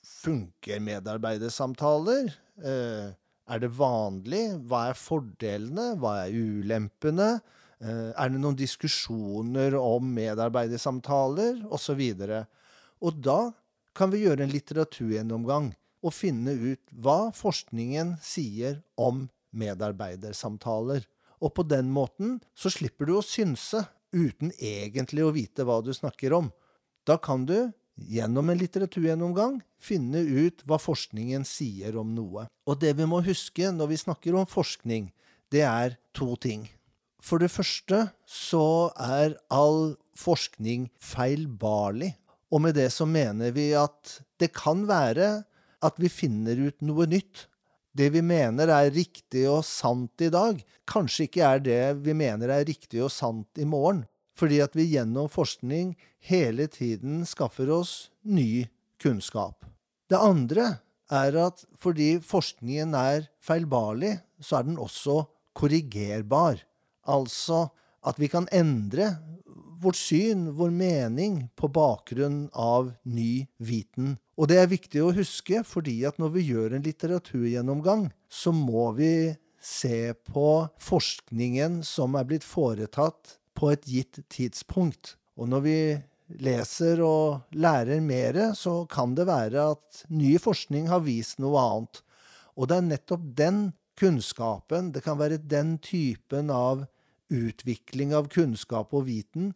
funker 0.05 0.81
medarbeidersamtaler. 0.85 2.29
Eh, 2.61 3.09
er 3.47 3.63
det 3.63 3.71
vanlig? 3.79 4.45
Hva 4.67 4.89
er 4.91 4.99
fordelene? 4.99 5.93
Hva 6.01 6.17
er 6.25 6.35
ulempene? 6.35 7.29
Er 7.81 8.33
det 8.33 8.41
noen 8.41 8.59
diskusjoner 8.59 9.77
om 9.79 10.09
medarbeidersamtaler? 10.17 11.63
Og 11.69 11.81
så 11.83 11.97
videre. 11.99 12.45
Og 13.05 13.21
da 13.23 13.53
kan 13.97 14.13
vi 14.13 14.25
gjøre 14.25 14.45
en 14.45 14.53
litteraturgjennomgang 14.53 15.71
og 16.07 16.15
finne 16.15 16.53
ut 16.59 16.83
hva 16.93 17.33
forskningen 17.35 18.17
sier 18.25 18.81
om 19.01 19.27
medarbeidersamtaler. 19.57 21.07
Og 21.41 21.53
på 21.57 21.65
den 21.69 21.89
måten 21.93 22.39
så 22.57 22.73
slipper 22.73 23.09
du 23.09 23.17
å 23.19 23.25
synse 23.25 23.85
uten 24.17 24.53
egentlig 24.57 25.25
å 25.25 25.33
vite 25.35 25.67
hva 25.67 25.81
du 25.85 25.93
snakker 25.97 26.35
om. 26.37 26.51
Da 27.07 27.19
kan 27.21 27.45
du 27.49 27.71
gjennom 27.97 28.51
en 28.53 28.61
litteraturgjennomgang 28.61 29.61
finne 29.83 30.21
ut 30.21 30.63
hva 30.69 30.79
forskningen 30.81 31.45
sier 31.49 31.97
om 32.01 32.13
noe. 32.17 32.47
Og 32.69 32.81
det 32.83 32.95
vi 32.99 33.09
må 33.09 33.23
huske 33.25 33.73
når 33.73 33.93
vi 33.93 34.03
snakker 34.05 34.37
om 34.37 34.49
forskning, 34.49 35.11
det 35.53 35.65
er 35.65 35.97
to 36.17 36.35
ting. 36.41 36.67
For 37.23 37.43
det 37.43 37.51
første 37.51 38.07
så 38.29 38.93
er 39.01 39.35
all 39.51 39.97
forskning 40.17 40.91
feilbarlig. 41.03 42.13
Og 42.53 42.63
med 42.63 42.77
det 42.79 42.91
så 42.95 43.07
mener 43.09 43.55
vi 43.57 43.73
at 43.75 44.21
det 44.39 44.53
kan 44.55 44.85
være 44.87 45.43
at 45.85 45.99
vi 46.01 46.11
finner 46.13 46.69
ut 46.69 46.79
noe 46.87 47.09
nytt. 47.11 47.47
Det 47.97 48.11
vi 48.13 48.21
mener 48.23 48.71
er 48.71 48.93
riktig 48.93 49.47
og 49.49 49.65
sant 49.67 50.21
i 50.23 50.29
dag, 50.31 50.61
kanskje 50.87 51.27
ikke 51.27 51.47
er 51.49 51.63
det 51.65 51.83
vi 52.05 52.15
mener 52.15 52.53
er 52.53 52.67
riktig 52.69 53.01
og 53.03 53.13
sant 53.13 53.59
i 53.59 53.67
morgen. 53.67 54.05
Fordi 54.37 54.61
at 54.65 54.77
vi 54.77 54.91
gjennom 54.93 55.31
forskning 55.33 55.95
hele 56.29 56.69
tiden 56.69 57.25
skaffer 57.29 57.71
oss 57.73 58.11
ny 58.23 58.67
kunnskap. 59.03 59.65
Det 60.11 60.19
andre 60.21 60.77
er 61.13 61.39
at 61.41 61.65
fordi 61.79 62.17
forskningen 62.25 62.95
er 62.99 63.31
feilbarlig, 63.45 64.19
så 64.43 64.61
er 64.61 64.69
den 64.69 64.79
også 64.83 65.25
korrigerbar. 65.57 66.61
Altså 67.07 67.69
at 68.07 68.21
vi 68.21 68.29
kan 68.31 68.49
endre 68.55 69.15
vårt 69.83 69.99
syn, 69.99 70.51
vår 70.57 70.71
mening, 70.73 71.49
på 71.57 71.69
bakgrunn 71.69 72.47
av 72.53 72.93
ny 73.05 73.47
viten. 73.59 74.17
Og 74.37 74.49
det 74.51 74.61
er 74.61 74.71
viktig 74.71 75.03
å 75.05 75.13
huske, 75.17 75.63
fordi 75.65 75.99
at 76.09 76.21
når 76.21 76.33
vi 76.37 76.47
gjør 76.51 76.77
en 76.77 76.87
litteraturgjennomgang, 76.87 78.09
så 78.29 78.53
må 78.57 78.91
vi 78.97 79.37
se 79.61 80.15
på 80.29 80.49
forskningen 80.83 81.83
som 81.87 82.17
er 82.17 82.29
blitt 82.29 82.47
foretatt 82.47 83.37
på 83.57 83.73
et 83.73 83.87
gitt 83.89 84.21
tidspunkt. 84.33 85.17
Og 85.37 85.51
når 85.53 85.65
vi 85.65 85.79
leser 86.43 87.01
og 87.05 87.57
lærer 87.57 88.03
mer, 88.05 88.39
så 88.59 88.85
kan 88.91 89.15
det 89.17 89.29
være 89.29 89.71
at 89.77 90.05
ny 90.11 90.37
forskning 90.43 90.91
har 90.91 91.05
vist 91.07 91.41
noe 91.43 91.61
annet. 91.63 92.03
Og 92.57 92.71
det 92.71 92.79
er 92.79 92.89
nettopp 92.91 93.27
den 93.39 93.61
kunnskapen, 93.97 94.93
det 94.93 95.03
kan 95.05 95.19
være 95.21 95.41
den 95.41 95.77
typen 95.81 96.51
av 96.53 96.85
utvikling 97.33 98.13
av 98.15 98.29
kunnskap 98.31 98.93
og 98.95 99.09
viten 99.09 99.55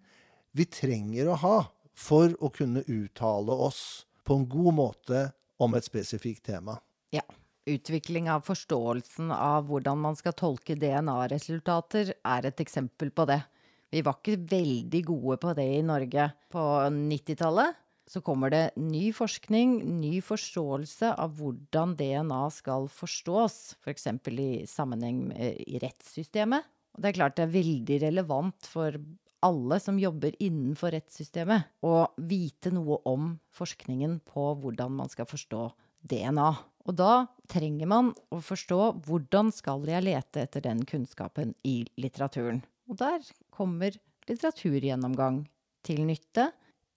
vi 0.56 0.66
trenger 0.66 1.30
å 1.30 1.36
ha 1.42 1.58
for 1.94 2.32
å 2.40 2.50
kunne 2.54 2.82
uttale 2.88 3.54
oss 3.68 4.06
på 4.26 4.40
en 4.40 4.48
god 4.50 4.74
måte 4.74 5.22
om 5.60 5.76
et 5.76 5.86
spesifikt 5.86 6.46
tema. 6.48 6.78
Ja. 7.14 7.24
Utvikling 7.68 8.30
av 8.32 8.42
forståelsen 8.46 9.30
av 9.36 9.68
hvordan 9.68 10.00
man 10.00 10.16
skal 10.18 10.34
tolke 10.34 10.74
DNA-resultater, 10.80 12.14
er 12.24 12.48
et 12.48 12.62
eksempel 12.64 13.12
på 13.14 13.26
det. 13.28 13.42
Vi 13.90 14.02
var 14.06 14.18
ikke 14.20 14.38
veldig 14.50 15.04
gode 15.08 15.38
på 15.42 15.54
det 15.58 15.66
i 15.78 15.86
Norge 15.86 16.30
på 16.52 16.66
90-tallet. 16.94 17.78
Så 18.10 18.22
kommer 18.26 18.50
det 18.50 18.72
ny 18.78 19.12
forskning, 19.14 19.76
ny 20.00 20.18
forståelse 20.24 21.12
av 21.14 21.36
hvordan 21.38 21.94
DNA 21.98 22.42
skal 22.54 22.88
forstås, 22.90 23.58
f.eks. 23.84 24.08
For 24.24 24.42
i 24.42 24.66
sammenheng 24.66 25.20
med 25.28 25.60
rettssystemet. 25.84 26.66
Og 26.94 27.02
det 27.02 27.10
er 27.10 27.18
klart 27.20 27.36
det 27.38 27.46
er 27.46 27.54
veldig 27.54 27.98
relevant 28.02 28.66
for 28.66 28.98
alle 29.46 29.78
som 29.80 29.98
jobber 30.00 30.34
innenfor 30.42 30.92
rettssystemet, 30.92 31.70
å 31.86 32.10
vite 32.18 32.72
noe 32.74 32.98
om 33.08 33.36
forskningen 33.56 34.18
på 34.28 34.50
hvordan 34.60 34.98
man 34.98 35.12
skal 35.12 35.28
forstå 35.30 35.62
DNA. 36.10 36.50
Og 36.88 36.96
da 36.98 37.12
trenger 37.50 37.88
man 37.88 38.10
å 38.34 38.40
forstå 38.44 38.80
hvordan 39.06 39.52
skal 39.54 39.86
jeg 39.88 40.06
lete 40.06 40.44
etter 40.44 40.64
den 40.64 40.82
kunnskapen 40.88 41.54
i 41.62 41.82
litteraturen. 42.00 42.62
Og 42.90 42.98
der 43.00 43.22
kommer 43.60 43.96
litteraturgjennomgang 44.28 45.42
til 45.84 46.06
nytte 46.08 46.48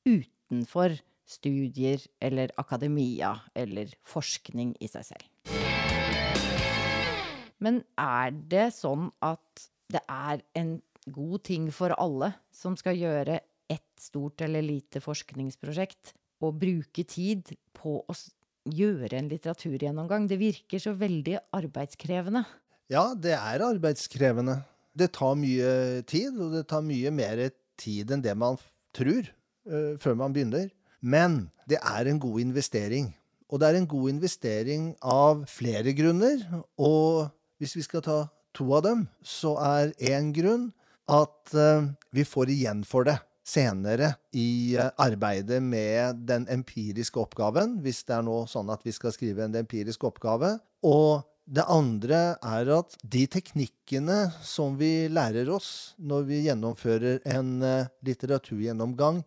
utenfor 0.08 0.95
studier 1.28 2.04
eller 2.23 2.54
akademia 2.60 3.34
eller 3.56 3.91
forskning 4.08 4.73
i 4.84 4.89
seg 4.91 5.08
selv. 5.12 5.30
Men 7.63 7.80
er 7.99 8.34
det 8.52 8.69
sånn 8.76 9.08
at 9.23 9.67
det 9.91 10.02
er 10.12 10.43
en 10.60 10.78
god 11.13 11.43
ting 11.47 11.69
for 11.76 11.95
alle 11.99 12.34
som 12.56 12.76
skal 12.80 12.99
gjøre 12.99 13.39
et 13.71 13.88
stort 13.99 14.43
eller 14.43 14.63
lite 14.63 14.99
forskningsprosjekt, 15.04 16.13
og 16.43 16.58
bruke 16.60 17.06
tid 17.08 17.54
på 17.71 18.02
å 18.04 18.15
gjøre 18.67 19.15
en 19.15 19.30
litteraturgjennomgang? 19.32 20.28
Det 20.28 20.39
virker 20.41 20.82
så 20.84 20.91
veldig 20.99 21.38
arbeidskrevende. 21.56 22.43
Ja, 22.91 23.13
det 23.15 23.38
er 23.38 23.63
arbeidskrevende. 23.63 24.60
Det 24.93 25.10
tar 25.15 25.36
mye 25.39 26.03
tid, 26.10 26.38
og 26.38 26.53
det 26.53 26.67
tar 26.69 26.84
mye 26.86 27.12
mer 27.13 27.41
tid 27.82 28.13
enn 28.13 28.23
det 28.23 28.36
man 28.38 28.60
tror 28.93 29.25
uh, 29.69 29.97
før 30.01 30.17
man 30.19 30.36
begynner. 30.36 30.69
Men 31.01 31.49
det 31.69 31.79
er 31.82 32.08
en 32.08 32.21
god 32.21 32.39
investering. 32.43 33.12
Og 33.49 33.60
det 33.62 33.69
er 33.69 33.79
en 33.79 33.89
god 33.89 34.13
investering 34.13 34.93
av 35.01 35.43
flere 35.49 35.93
grunner. 35.97 36.45
Og 36.77 37.27
hvis 37.62 37.75
vi 37.77 37.84
skal 37.86 38.06
ta 38.06 38.19
to 38.53 38.69
av 38.77 38.86
dem, 38.86 39.06
så 39.25 39.56
er 39.62 39.93
én 40.13 40.32
grunn 40.36 40.71
at 41.12 41.53
uh, 41.58 41.89
vi 42.15 42.25
får 42.27 42.53
igjen 42.53 42.86
for 42.88 43.10
det 43.10 43.17
senere 43.43 44.13
i 44.32 44.77
uh, 44.79 44.93
arbeidet 45.03 45.60
med 45.63 46.23
den 46.29 46.47
empiriske 46.51 47.19
oppgaven, 47.19 47.79
hvis 47.84 48.06
det 48.08 48.15
er 48.17 48.25
nå 48.25 48.43
sånn 48.47 48.71
at 48.71 48.86
vi 48.86 48.93
skal 48.95 49.13
skrive 49.15 49.45
en 49.45 49.58
empirisk 49.60 50.06
oppgave. 50.08 50.56
Og 50.88 51.25
det 51.43 51.65
andre 51.67 52.19
er 52.39 52.69
at 52.71 52.95
de 53.03 53.25
teknikkene 53.27 54.17
som 54.45 54.77
vi 54.79 55.10
lærer 55.12 55.49
oss 55.51 55.93
når 55.99 56.27
vi 56.29 56.43
gjennomfører 56.45 57.19
en 57.36 57.58
uh, 57.60 57.89
litteraturgjennomgang, 58.08 59.23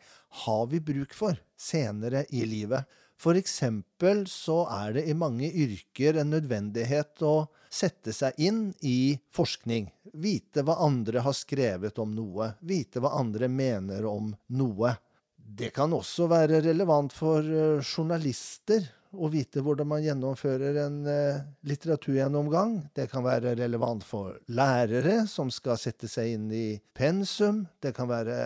har 0.46 0.64
vi 0.70 0.80
bruk 0.80 1.12
for 1.16 1.36
senere 1.60 2.24
i 2.32 2.44
livet. 2.48 2.88
For 3.16 3.36
eksempel 3.36 4.26
så 4.28 4.62
er 4.72 4.96
det 4.98 5.06
i 5.08 5.16
mange 5.16 5.48
yrker 5.48 6.20
en 6.20 6.32
nødvendighet 6.34 7.22
å 7.24 7.48
sette 7.72 8.12
seg 8.16 8.36
inn 8.40 8.70
i 8.84 9.16
forskning. 9.36 9.88
Vite 10.16 10.64
hva 10.64 10.78
andre 10.84 11.24
har 11.24 11.36
skrevet 11.36 12.00
om 12.00 12.12
noe. 12.16 12.52
Vite 12.60 13.00
hva 13.00 13.14
andre 13.20 13.48
mener 13.48 14.04
om 14.08 14.34
noe. 14.56 14.92
Det 15.36 15.70
kan 15.72 15.92
også 15.96 16.28
være 16.28 16.60
relevant 16.64 17.14
for 17.14 17.40
eh, 17.40 17.80
journalister 17.80 18.84
å 19.16 19.28
vite 19.32 19.62
hvordan 19.64 19.88
man 19.88 20.04
gjennomfører 20.04 20.78
en 20.84 20.98
eh, 21.10 21.40
litteraturgjennomgang. 21.68 22.76
Det 22.96 23.08
kan 23.10 23.24
være 23.26 23.54
relevant 23.58 24.04
for 24.06 24.36
lærere 24.52 25.22
som 25.30 25.50
skal 25.52 25.78
sette 25.80 26.08
seg 26.10 26.34
inn 26.36 26.46
i 26.54 26.66
pensum. 26.96 27.64
Det 27.82 27.94
kan 27.96 28.10
være 28.10 28.36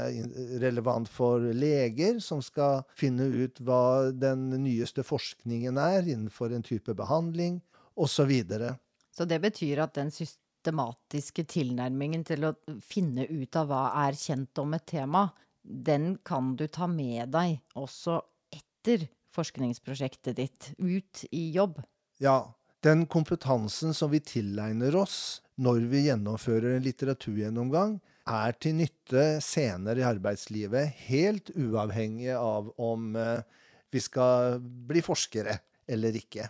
relevant 0.62 1.10
for 1.10 1.44
leger 1.54 2.20
som 2.24 2.42
skal 2.44 2.84
finne 2.96 3.26
ut 3.26 3.60
hva 3.66 4.10
den 4.14 4.48
nyeste 4.62 5.04
forskningen 5.06 5.80
er 5.80 6.06
innenfor 6.06 6.54
en 6.54 6.66
type 6.66 6.94
behandling, 6.96 7.60
osv. 8.00 8.32
Så, 8.48 8.72
så 9.16 9.28
det 9.28 9.40
betyr 9.42 9.84
at 9.84 9.94
den 9.98 10.12
systematiske 10.14 11.44
tilnærmingen 11.50 12.24
til 12.28 12.48
å 12.48 12.56
finne 12.84 13.26
ut 13.28 13.56
av 13.58 13.70
hva 13.70 13.84
er 14.06 14.18
kjent 14.18 14.62
om 14.62 14.76
et 14.78 14.86
tema, 14.88 15.28
den 15.62 16.14
kan 16.24 16.54
du 16.56 16.66
ta 16.72 16.88
med 16.88 17.34
deg 17.34 17.58
også 17.78 18.20
etter 18.54 19.08
forskningsprosjektet 19.34 20.36
ditt 20.38 20.72
ut 20.78 21.24
i 21.30 21.50
jobb? 21.56 21.80
Ja. 22.22 22.54
Den 22.80 23.04
kompetansen 23.12 23.92
som 23.92 24.08
vi 24.08 24.22
tilegner 24.24 24.94
oss 24.96 25.42
når 25.60 25.84
vi 25.90 26.06
gjennomfører 26.06 26.78
en 26.78 26.86
litteraturgjennomgang, 26.86 27.98
er 28.30 28.54
til 28.62 28.76
nytte 28.78 29.24
senere 29.44 30.00
i 30.00 30.06
arbeidslivet, 30.06 30.94
helt 31.10 31.50
uavhengig 31.58 32.30
av 32.36 32.70
om 32.80 33.14
eh, 33.18 33.42
vi 33.90 34.00
skal 34.02 34.60
bli 34.60 35.02
forskere 35.04 35.56
eller 35.90 36.16
ikke. 36.16 36.46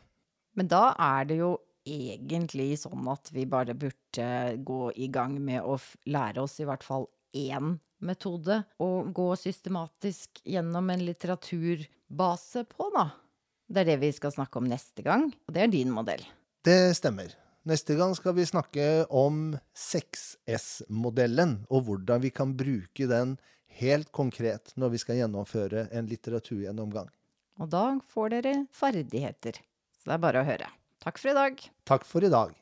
Men 0.58 0.68
da 0.70 0.90
er 1.00 1.28
det 1.30 1.40
jo 1.40 1.54
egentlig 1.88 2.74
sånn 2.82 3.08
at 3.10 3.30
vi 3.32 3.46
bare 3.48 3.74
burde 3.78 4.26
gå 4.66 4.80
i 5.00 5.08
gang 5.12 5.38
med 5.42 5.64
å 5.64 5.78
lære 6.10 6.44
oss 6.44 6.58
i 6.60 6.68
hvert 6.68 6.84
fall 6.84 7.08
én 7.32 7.78
metode 8.04 8.62
å 8.80 8.88
gå 9.14 9.28
systematisk 9.38 10.42
gjennom 10.44 10.90
en 10.92 11.04
litteraturbase 11.04 12.64
på, 12.70 12.88
da. 12.96 13.10
Det 13.70 13.84
er 13.84 13.92
det 13.92 14.00
vi 14.02 14.10
skal 14.14 14.34
snakke 14.34 14.58
om 14.58 14.66
neste 14.70 15.04
gang, 15.06 15.28
og 15.30 15.54
det 15.54 15.62
er 15.64 15.72
din 15.72 15.92
modell. 15.94 16.24
Det 16.66 16.96
stemmer. 16.98 17.32
Neste 17.68 17.94
gang 17.96 18.14
skal 18.16 18.34
vi 18.38 18.48
snakke 18.48 18.86
om 19.12 19.54
6S-modellen, 19.76 21.60
og 21.68 21.86
hvordan 21.86 22.24
vi 22.24 22.32
kan 22.34 22.56
bruke 22.56 23.06
den 23.10 23.36
helt 23.80 24.10
konkret 24.16 24.72
når 24.80 24.94
vi 24.94 25.00
skal 25.02 25.20
gjennomføre 25.20 25.86
en 25.94 26.08
litteraturgjennomgang. 26.10 27.10
Og 27.60 27.68
da 27.70 27.84
får 28.10 28.32
dere 28.34 28.54
ferdigheter. 28.74 29.60
Så 30.00 30.08
det 30.08 30.16
er 30.16 30.24
bare 30.24 30.40
å 30.40 30.48
høre. 30.48 30.70
Takk 31.04 31.20
for 31.20 31.32
i 31.32 31.36
dag. 31.36 31.60
Takk 31.88 32.08
for 32.08 32.24
i 32.24 32.32
dag. 32.32 32.56